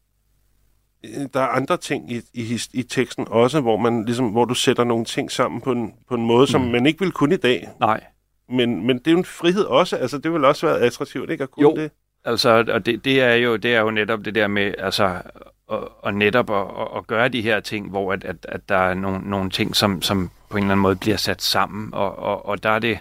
[1.04, 4.54] øh, der er andre ting i, i, i teksten også, hvor man ligesom, hvor du
[4.54, 6.68] sætter nogle ting sammen på en, på en måde, som Mm.
[6.68, 7.70] man ikke ville kunne i dag.
[7.80, 8.04] Nej,
[8.50, 9.96] Men, men det er jo en frihed også.
[9.98, 11.44] Altså, det vil også være attraktivt, ikke?
[11.44, 11.76] At kunne Jo.
[11.76, 11.92] det.
[12.26, 15.22] Altså, og det, det, er jo, det er jo netop det der med, altså,
[15.68, 18.76] og, og netop at, at, at gøre de her ting, hvor at, at, at der
[18.78, 22.20] er nogle, nogle ting, som, som på en eller anden måde bliver sat sammen, og,
[22.20, 22.98] og, og der er det,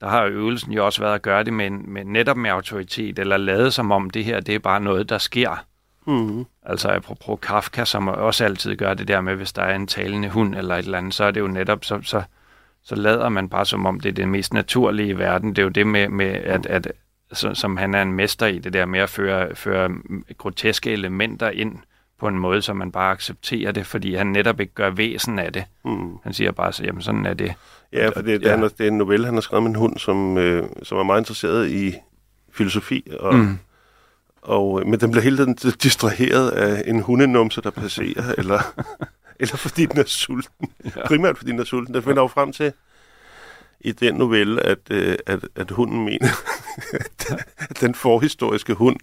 [0.00, 3.36] der har øvelsen jo også været at gøre det med, med netop med autoritet, eller
[3.36, 5.64] lade som om det her, det er bare noget, der sker.
[6.06, 6.44] Mm-hmm.
[6.62, 10.28] Altså apropos Kafka, som også altid gør det der med, hvis der er en talende
[10.28, 12.22] hund eller et eller andet, så er det jo netop, så, så,
[12.82, 15.50] så lader man bare som om det er det mest naturlige i verden.
[15.50, 16.92] Det er jo det med, med at, at
[17.32, 19.90] så, som han er en mester i, det der med at føre, føre
[20.38, 21.78] groteske elementer ind
[22.24, 25.52] på en måde, så man bare accepterer det, fordi han netop ikke gør væsen af
[25.52, 25.64] det.
[25.84, 26.16] Mm.
[26.22, 27.54] Han siger bare, så, jamen sådan er det.
[27.92, 28.60] Ja, for det, Ja.
[28.60, 28.68] ja.
[28.68, 31.20] det er en novelle, han har skrevet med en hund, som, øh, som er meget
[31.20, 31.94] interesseret i
[32.52, 33.10] filosofi.
[33.20, 33.58] Og, mm.
[34.42, 38.60] og, øh, men den bliver hele tiden distraheret af en hundenumse, der passerer, eller,
[39.40, 40.68] eller fordi den er sulten.
[40.84, 41.06] Ja.
[41.06, 41.94] Primært fordi den er sulten.
[41.94, 42.72] Den finder jo frem til
[43.80, 46.28] i den novelle, at, øh, at, at hunden mener,
[47.70, 48.96] at den forhistoriske hund,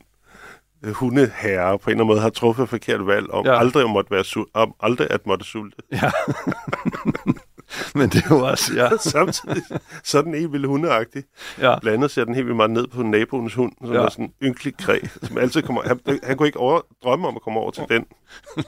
[0.94, 3.60] hundeherre, på en eller anden måde har truffet et forkert valg om Ja.
[3.60, 5.78] aldrig, at måtte være sul- om aldrig at måtte sulte.
[5.92, 6.12] Ja.
[7.96, 8.90] Men det er jo også, ja.
[9.12, 9.64] Samtidig
[10.04, 11.24] så er den helt vildt hundeagtig.
[11.62, 11.80] ja.
[11.80, 14.00] Blandet ser den helt vildt meget ned på naboens hund, som Ja.
[14.00, 14.06] ja.
[14.06, 15.82] er sådan en ynkelig kræ, som altid kommer...
[15.88, 18.06] Han, han kunne ikke over, drømme om at komme over til den,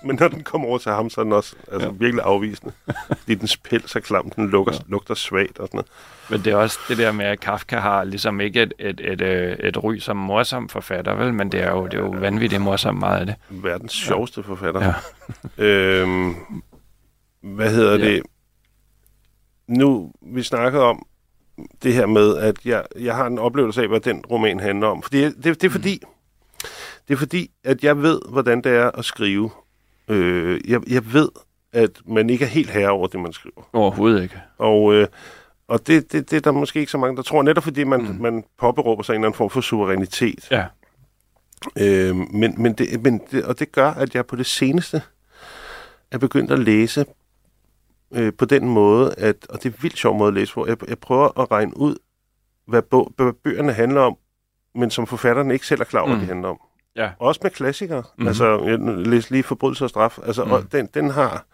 [0.04, 1.94] men når den kommer over til ham, så er den også altså, ja.
[2.00, 2.74] virkelig afvisende.
[3.08, 4.80] Fordi dens pels er klam, den lugter, ja.
[4.88, 5.88] lugter svagt og sådan noget.
[6.30, 9.22] Men det er også det der med, at Kafka har ligesom ikke et, et, et,
[9.22, 11.34] et, et ry som morsom forfatter, vel?
[11.34, 13.36] Men det er jo, det er jo vanvittigt morsomt meget af det.
[13.50, 14.94] Verdens sjoveste forfatter.
[15.58, 15.64] Ja.
[15.64, 16.36] Øhm,
[17.42, 18.06] hvad hedder Ja.
[18.06, 18.12] ja.
[18.12, 18.22] det?
[19.68, 21.06] Nu, vi snakkede om
[21.84, 25.02] det her med, at jeg, jeg har en oplevelse af, hvad den roman handler om.
[25.02, 26.02] Fordi det, det er fordi,
[27.08, 29.50] det er fordi, at jeg ved, hvordan det er at skrive.
[30.08, 31.30] Øh, jeg, jeg ved,
[31.74, 33.70] at man ikke er helt herre over det, man skriver.
[33.74, 34.36] Overhovedet ikke.
[34.58, 35.08] Og, øh,
[35.68, 38.02] og det, det, det er der måske ikke så mange, der tror, netop fordi man,
[38.02, 38.22] mm.
[38.22, 40.48] man påberåber sig en eller anden form for suverænitet.
[40.52, 40.66] Ja.
[41.80, 45.02] Øh, men, men, det, men det, og det gør, at jeg på det seneste
[46.12, 47.06] er begyndt at læse
[48.14, 50.68] øh, på den måde, at, og det er en vildt sjov måde at læse på,
[50.68, 51.96] jeg, jeg prøver at regne ud,
[52.68, 54.18] hvad, bog, hvad bøgerne handler om,
[54.76, 56.14] men som forfatterne ikke selv er klar over, mm.
[56.14, 56.18] Mm.
[56.20, 56.60] hvad de handler om.
[56.96, 57.10] Ja.
[57.20, 58.04] Også med klassikere.
[58.18, 58.28] Mm.
[58.28, 60.18] Altså, jeg læste lige Forbrydelse og Straf.
[60.24, 60.48] Altså, Mm.
[60.50, 60.54] mm.
[60.54, 61.46] og den, den har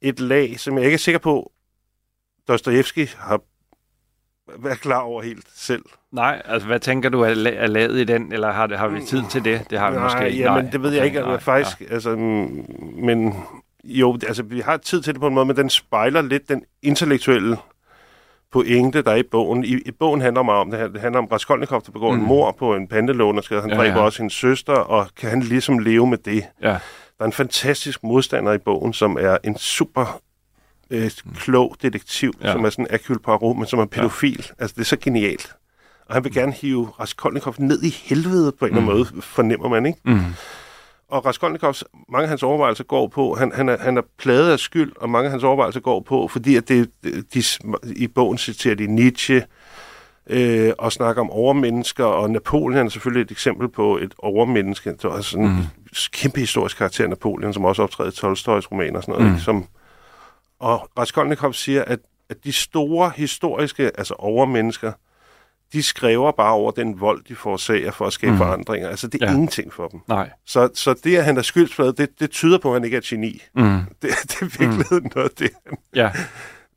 [0.00, 1.52] et lag, som jeg ikke er sikker på,
[2.48, 3.40] Dostojevski har
[4.58, 5.84] været klar over helt selv.
[6.12, 8.88] Nej, altså hvad tænker du er, la- er lavet i den, eller har, det, har
[8.88, 9.70] vi tid til det?
[9.70, 10.42] Det har vi nej, måske ikke.
[10.42, 11.20] Ja, men det ved jeg ikke.
[11.20, 11.86] Nej, faktisk, ja.
[11.94, 12.66] altså, mm,
[12.98, 13.34] men
[13.84, 16.62] jo, altså, vi har tid til det på en måde, men den spejler lidt den
[16.82, 17.56] intellektuelle
[18.52, 19.64] pointe, der er i bogen.
[19.64, 20.88] I, i bogen handler meget om det her.
[20.88, 22.16] Det handler om Raskolnikov, der begår mm.
[22.16, 22.22] Mm.
[22.22, 23.60] en mor på en pantelånerskade.
[23.60, 24.04] Han Ja, dræber ja.
[24.04, 26.44] også sin søster, og kan han ligesom leve med det?
[26.62, 26.68] Ja.
[26.68, 26.78] Der
[27.20, 30.20] er en fantastisk modstander i bogen, som er en super
[30.90, 32.52] øh, klog detektiv, Ja.
[32.52, 34.46] som er sådan Hercule Poirot, men som er pædofil.
[34.48, 34.54] Ja.
[34.62, 35.52] Altså, det er så genialt.
[36.08, 39.68] Og han vil gerne hive Raskolnikov ned i helvede på en eller anden måde, fornemmer
[39.68, 39.98] man, ikke?
[40.04, 40.20] Mm.
[41.12, 44.58] Og Raskolnikovs, mange af hans overvejelser går på, han, han, er, han er pladet af
[44.58, 46.90] skyld, og mange af hans overvejelser går på, fordi at det,
[47.34, 47.42] de,
[47.96, 49.44] i bogen citerer de Nietzsche,
[50.26, 54.90] øh, og snakker om overmennesker, og Napoleon er selvfølgelig et eksempel på et overmenneske.
[54.90, 55.68] Det var sådan en
[56.12, 59.28] kæmpe historisk karakter, Napoleon, som også optræder i Tolstoys romaner og sådan noget.
[59.28, 59.34] Mm.
[59.34, 59.44] Ikke?
[59.44, 59.66] Som,
[60.60, 61.98] og Raskolnikov siger, at,
[62.30, 64.92] at de store historiske, altså overmennesker,
[65.72, 68.38] de skriver bare over den vold, de forårsager for at skabe Mm.
[68.38, 68.88] forandringer.
[68.88, 69.30] Altså, det er Ja.
[69.30, 69.36] ja.
[69.36, 70.00] ingenting for dem.
[70.08, 70.30] Nej.
[70.46, 73.00] Så, så det, at han er skyldsflade, det, det tyder på, at han ikke er
[73.04, 73.42] geni.
[73.54, 73.62] Mm.
[73.62, 75.10] Det, det er virkelig mm.
[75.14, 75.50] noget det.
[75.94, 76.10] Ja.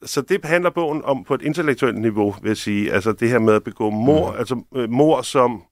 [0.05, 2.93] Så det handler bogen om på et intellektuelt niveau, vil jeg sige.
[2.93, 4.37] Altså det her med at begå mor, mm.
[4.37, 5.63] altså øh, mor som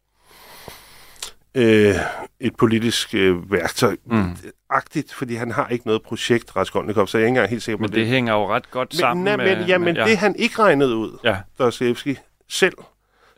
[1.55, 1.95] øh,
[2.39, 3.95] et politisk øh, værktøj.
[4.05, 4.37] Mm.
[4.69, 7.77] Agtigt, fordi han har ikke noget projekt, Raskolnikov, så jeg er ikke engang helt sikker
[7.77, 7.97] på Men det.
[7.97, 9.57] det hænger jo ret godt sammen men, med...
[9.57, 11.37] men, ja, men med, det han ikke regnede ud, Ja.
[11.59, 12.17] Dostoyevsky
[12.49, 12.73] selv,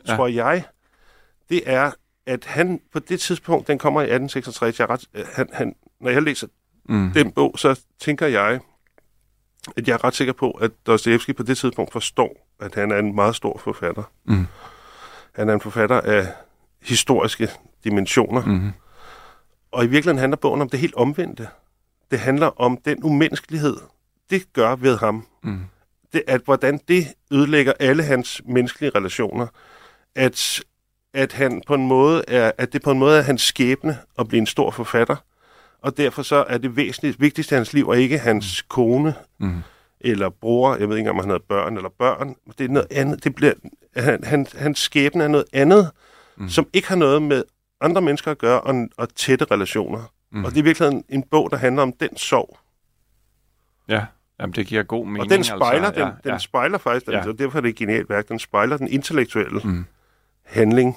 [0.07, 0.15] Ja.
[0.15, 0.63] tror jeg,
[1.49, 1.91] det er,
[2.25, 5.75] at han på det tidspunkt, den kommer i 1866, jeg er ret, øh, han, han,
[6.01, 6.47] når jeg læser
[6.89, 7.11] Mm.
[7.13, 8.59] den bog, så tænker jeg,
[9.77, 12.97] at jeg er ret sikker på, at Dostoyevsky på det tidspunkt forstår, at han er
[12.97, 14.03] en meget stor forfatter.
[14.25, 14.45] Mm.
[15.31, 16.27] Han er en forfatter af
[16.81, 17.49] historiske
[17.83, 18.45] dimensioner.
[18.45, 18.71] Mm.
[19.71, 21.47] Og i virkeligheden handler bogen om det helt omvendte.
[22.11, 23.77] Det handler om den umenneskelighed,
[24.29, 25.27] det gør ved ham.
[25.43, 25.59] Mm.
[26.13, 29.47] Det, at hvordan det ødelægger alle hans menneskelige relationer.
[30.15, 30.61] At,
[31.13, 34.27] at, han på en måde er, at det på en måde er hans skæbne at
[34.27, 35.15] blive en stor forfatter.
[35.81, 39.61] Og derfor så er det væsentligt, vigtigste i hans liv, og ikke hans kone Mm.
[39.99, 42.35] eller bror, jeg ved ikke om han havde børn eller børn.
[42.57, 43.23] Det er noget andet.
[43.23, 43.53] Det bliver,
[43.95, 45.91] han, han, hans skæbne er noget andet,
[46.37, 46.43] Mm.
[46.43, 46.49] mm.
[46.49, 47.43] som ikke har noget med
[47.81, 49.99] andre mennesker at gøre, og, og tætte relationer.
[50.31, 50.37] Mm.
[50.39, 50.45] Mm.
[50.45, 52.57] Og det er virkelig en, en bog, der handler om den sorg.
[53.89, 54.05] Ja.
[54.39, 55.23] Jamen, det giver god mening.
[55.23, 56.05] og den spejler, altså.
[56.05, 56.37] den, den ja.
[56.37, 57.21] spejler faktisk, Ja.
[57.21, 59.85] den, derfor er det et genialt værk, den spejler den intellektuelle Mm.
[60.45, 60.95] Handling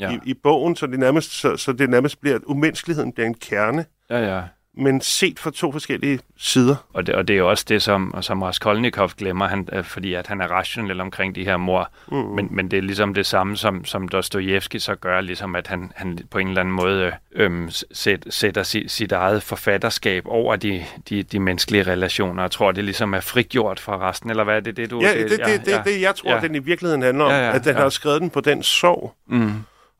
[0.00, 0.10] ja.
[0.12, 3.34] i, i bogen, så det, nærmest, så, så det nærmest bliver, at umenneskeligheden bliver en
[3.34, 4.42] kerne, ja, ja.
[4.78, 6.76] Men set fra to forskellige sider.
[6.92, 10.14] Og det, og det er jo også det, som, som Raskolnikov glemmer, han, øh, fordi
[10.14, 11.90] at han er rationel omkring de her mor.
[12.12, 12.16] Mm.
[12.16, 15.92] Men, men det er ligesom det samme, som, som Dostojevski så gør, ligesom at han,
[15.94, 20.56] han på en eller anden måde øh, øhm, sæt, sætter sit, sit eget forfatterskab over
[20.56, 22.42] de, de, de menneskelige relationer.
[22.42, 25.14] Jeg tror, det ligesom er frigjort fra resten, eller hvad er det, det du Ja,
[25.14, 26.36] det er det, det, det, jeg tror, ja.
[26.36, 26.42] ja.
[26.42, 27.30] den i virkeligheden handler om.
[27.30, 27.82] Ja, Ja, ja, ja, at den ja.
[27.82, 29.52] har skrevet den på den sorg Mm,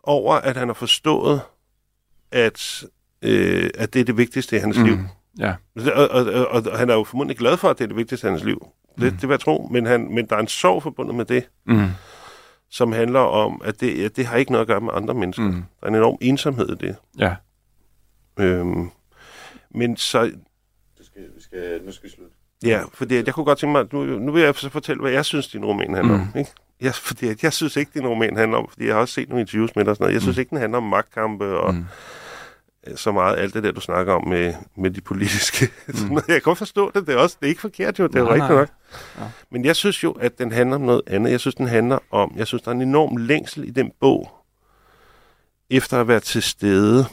[0.02, 1.40] over, at han har forstået,
[2.32, 2.84] at,
[3.22, 4.84] øh, at det er det vigtigste i hans mm.
[4.84, 4.96] liv.
[4.96, 5.06] mm,
[5.38, 5.54] ja.
[5.94, 8.26] Og, og, og, og han er jo formodentlig glad for, at det er det vigtigste
[8.26, 8.66] i hans liv.
[9.00, 9.18] Det, Mm.
[9.18, 9.68] det vil jeg tro.
[9.70, 11.86] Men, han, men der er en sorg forbundet med det, Mm,
[12.70, 15.42] som handler om, at det, at det har ikke noget at gøre med andre mennesker.
[15.42, 16.96] mm, Der er en enorm ensomhed i det.
[17.18, 17.34] ja.
[18.40, 18.90] Øhm,
[19.74, 20.32] men så, Det
[21.06, 22.34] skal, vi skal, nu skal vi slutte.
[22.64, 25.24] ja, fordi jeg kunne godt tænke mig, nu, nu vil jeg så fortælle, hvad jeg
[25.24, 26.20] synes, din roman handler Mm.
[26.22, 26.28] om.
[26.38, 26.50] Ikke?
[26.80, 29.40] Jeg, fordi jeg synes ikke, din roman handler om, fordi jeg har også set nogle
[29.40, 30.14] interviews med dig og sådan noget.
[30.14, 30.40] Jeg synes Mm.
[30.40, 31.84] ikke, den handler om magtkampe og Mm,
[32.96, 35.68] så meget alt det der, du snakker om med, med de politiske.
[35.88, 36.14] Mm.
[36.16, 37.06] Jeg kan godt forstå det.
[37.06, 38.58] Det er, også, det er ikke forkert jo, det er Nej, rigtigt nej.
[38.58, 38.68] nok.
[39.18, 39.22] Ja.
[39.50, 41.30] Men jeg synes jo, at den handler om noget andet.
[41.30, 44.30] Jeg synes, den handler om, jeg synes, der er en enorm længsel i den bog,
[45.70, 47.06] efter at være til stede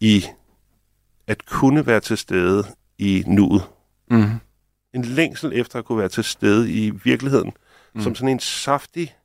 [0.00, 0.24] i,
[1.26, 2.64] at kunne være til stede
[2.98, 3.62] i nuet.
[4.10, 4.30] mm,
[4.94, 7.98] En længsel efter at kunne være til stede i virkeligheden, Mm.
[7.98, 8.02] mm.
[8.02, 9.16] som sådan en saftig,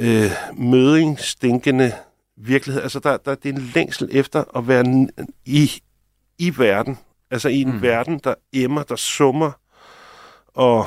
[0.00, 1.92] øh, møding, stinkende
[2.36, 2.82] virkelighed.
[2.82, 5.08] Altså, der, der, det er en længsel efter at være
[5.44, 5.70] i,
[6.38, 6.98] i verden.
[7.30, 7.82] Altså i en mm.
[7.82, 9.52] verden, der emmer, der summer,
[10.48, 10.86] og,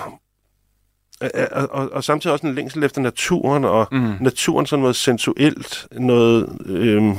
[1.22, 5.88] og, og, og samtidig også en længsel efter naturen, og mm, naturen sådan noget sensuelt,
[5.92, 6.58] noget...
[6.66, 7.16] Øhm,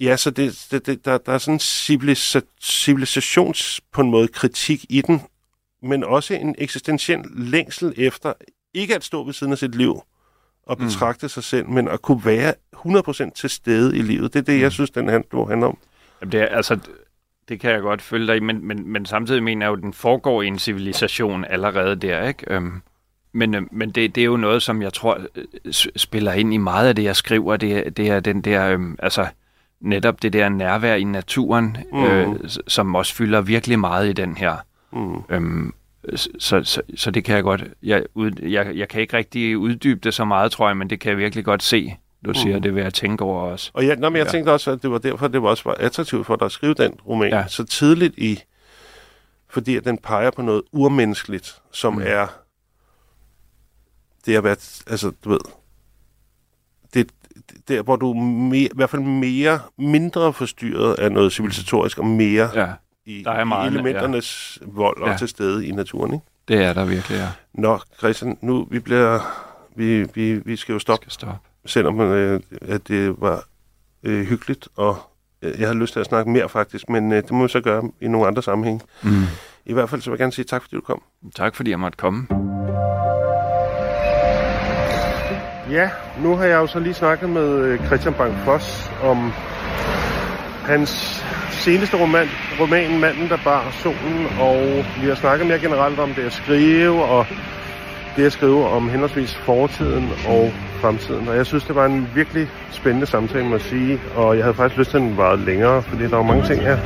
[0.00, 4.28] ja, så det, det, det, der, der er sådan en civilisa, civilisations, på en måde,
[4.28, 5.22] kritik i den,
[5.82, 8.32] men også en eksistentiel længsel efter
[8.74, 10.02] ikke at stå ved siden af sit liv
[10.68, 10.84] og Mm.
[10.86, 14.32] betragte sig selv, men at kunne være 100% til stede i livet.
[14.34, 14.60] Det er det, Mm.
[14.60, 15.78] jeg synes, den bog handler om.
[16.20, 16.78] Jamen, det er, altså,
[17.48, 19.82] det kan jeg godt følge dig i, men, men, men samtidig mener jeg jo, at
[19.82, 22.44] den foregår i en civilisation allerede der, ikke?
[22.54, 22.82] Øhm,
[23.32, 26.56] men øh, men det, det er jo noget, som jeg tror øh, spiller ind i
[26.56, 27.56] meget af det, jeg skriver.
[27.56, 29.26] Det, er- det er den der, øhm, altså
[29.80, 32.04] netop det der nærvær i naturen, Mm.
[32.04, 32.26] øh,
[32.66, 34.56] som også fylder virkelig meget i den her.
[34.92, 35.16] Mm.
[35.30, 35.74] Øhm,
[36.16, 40.00] så, så, så det kan jeg godt, jeg, ud, jeg, jeg kan ikke rigtig uddybe
[40.00, 41.94] det så meget, tror jeg, men det kan jeg virkelig godt se.
[42.24, 42.62] Du siger, Mm.
[42.62, 43.70] det vil jeg tænke over også.
[43.74, 44.28] Og jeg, nå, men jeg Ja.
[44.28, 44.32] ja.
[44.32, 46.74] tænkte også, at det var derfor, det var også var attraktivt for dig at skrive
[46.74, 47.38] den roman Ja.
[47.38, 47.46] ja.
[47.48, 48.42] så tidligt i,
[49.50, 52.02] fordi at den peger på noget urmenneskeligt, som mm.
[52.06, 52.26] er
[54.26, 54.56] det at være,
[54.86, 55.38] altså du ved,
[56.94, 57.10] det,
[57.48, 61.98] det der, hvor du er mere, i hvert fald mere, mindre forstyrret af noget civilisatorisk,
[61.98, 62.72] og mere Ja,
[63.08, 64.66] i, der er i meget, elementernes ja.
[64.70, 65.16] vold og Ja.
[65.16, 66.14] til stede i naturen.
[66.14, 66.24] Ikke?
[66.48, 67.28] det er der virkelig, ja.
[67.54, 69.20] Nå, Christian, nu vi bliver
[69.76, 71.36] Vi, vi, vi skal jo stoppe, Skal stoppe.
[71.66, 73.44] selvom øh, at det var
[74.02, 74.96] øh, hyggeligt, og
[75.42, 77.60] øh, jeg har lyst til at snakke mere faktisk, men øh, det må vi så
[77.60, 78.82] gøre i nogle andre sammenhæng.
[79.02, 79.22] Mm.
[79.66, 81.02] I hvert fald så vil jeg gerne sige tak, fordi du kom.
[81.36, 82.26] Tak fordi jeg måtte komme.
[85.70, 85.90] Ja,
[86.22, 89.32] nu har jeg jo så lige snakket med øh, Christian Bang Foss om
[90.68, 92.28] hans seneste roman,
[92.60, 97.04] roman Manden, der bar solen, og vi har snakket mere generelt om det at skrive,
[97.04, 97.26] og
[98.16, 101.28] det at skrive om henholdsvis fortiden og fremtiden.
[101.28, 104.54] Og jeg synes, det var en virkelig spændende samtale, må jeg sige, og jeg havde
[104.54, 106.78] faktisk lyst til, at den varede længere, fordi der var mange ting, jeg,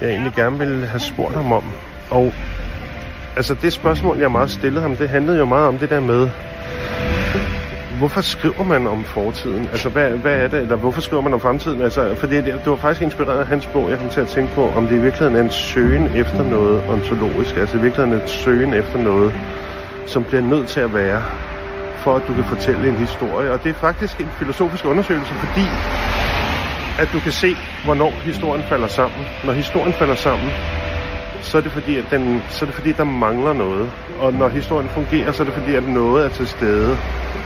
[0.00, 1.64] jeg egentlig gerne ville have spurgt ham om.
[2.10, 2.32] Og
[3.36, 6.28] altså det spørgsmål, jeg meget stillede ham, det handlede jo meget om det der med,
[8.02, 9.68] hvorfor skriver man om fortiden?
[9.72, 10.60] Altså, hvad, hvad er det?
[10.60, 11.82] Eller hvorfor skriver man om fremtiden?
[11.82, 13.90] Altså, fordi det, det var faktisk inspireret af hans bog.
[13.90, 16.84] Jeg kom til at tænke på, om det i virkeligheden er en søgen efter noget
[16.88, 17.56] ontologisk.
[17.56, 19.34] Altså, i virkeligheden er en søgen efter noget,
[20.06, 21.22] som bliver nødt til at være,
[21.96, 23.52] for at du kan fortælle en historie.
[23.52, 25.66] Og det er faktisk en filosofisk undersøgelse, fordi
[26.98, 29.20] at du kan se, hvornår historien falder sammen.
[29.44, 30.50] Når historien falder sammen,
[31.40, 33.90] så er det fordi, at den, så er det fordi, der mangler noget.
[34.20, 36.98] Og når historien fungerer, så er det fordi, at noget er til stede,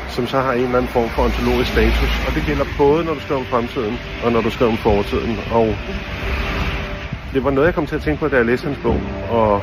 [0.09, 2.13] som så har en eller anden form for ontologisk status.
[2.27, 5.39] Og det gælder både, når du skriver om fremtiden, og når du skriver om fortiden.
[5.53, 5.67] Og
[7.33, 9.01] det var noget, jeg kom til at tænke på, da jeg læste hans bog.
[9.31, 9.63] Og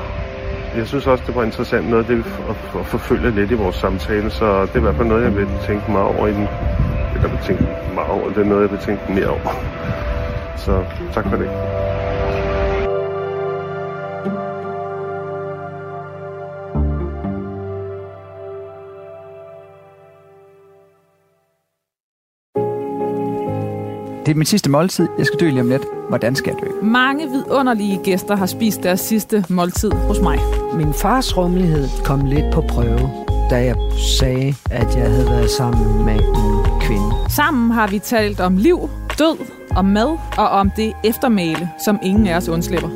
[0.78, 4.32] jeg synes også, det var interessant noget, det at, at forfølge lidt i vores samtale.
[4.32, 6.48] Så det er i hvert fald noget, jeg vil tænke meget over i den.
[7.16, 7.64] Eller vil tænke
[7.96, 8.30] meget over.
[8.30, 9.56] Det er noget, jeg vil tænke mere over.
[10.58, 10.84] Så
[11.14, 11.50] tak for det.
[24.34, 25.08] Er min sidste måltid.
[25.18, 25.84] Jeg skal dø lige om lidt.
[26.10, 26.86] Hvordan skal jeg dø?
[26.86, 30.40] Mange vidunderlige gæster har spist deres sidste måltid hos mig.
[30.74, 33.10] Min fars rummelighed kom lidt på prøve,
[33.50, 33.76] da jeg
[34.20, 37.12] sagde, at jeg havde været sammen med en kvinde.
[37.30, 39.38] Sammen har vi talt om liv, død,
[39.76, 42.90] om mad og om det eftermæle, som ingen af os undslipper.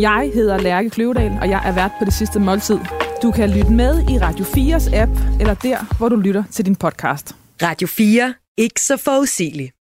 [0.00, 2.78] Jeg hedder Lærke Kløvedal, og jeg er vært på det sidste måltid.
[3.22, 6.76] Du kan lytte med i Radio 4's app, eller der, hvor du lytter til din
[6.76, 7.36] podcast.
[7.62, 8.34] Radio 4.
[8.58, 9.81] Ikke så forudsigeligt.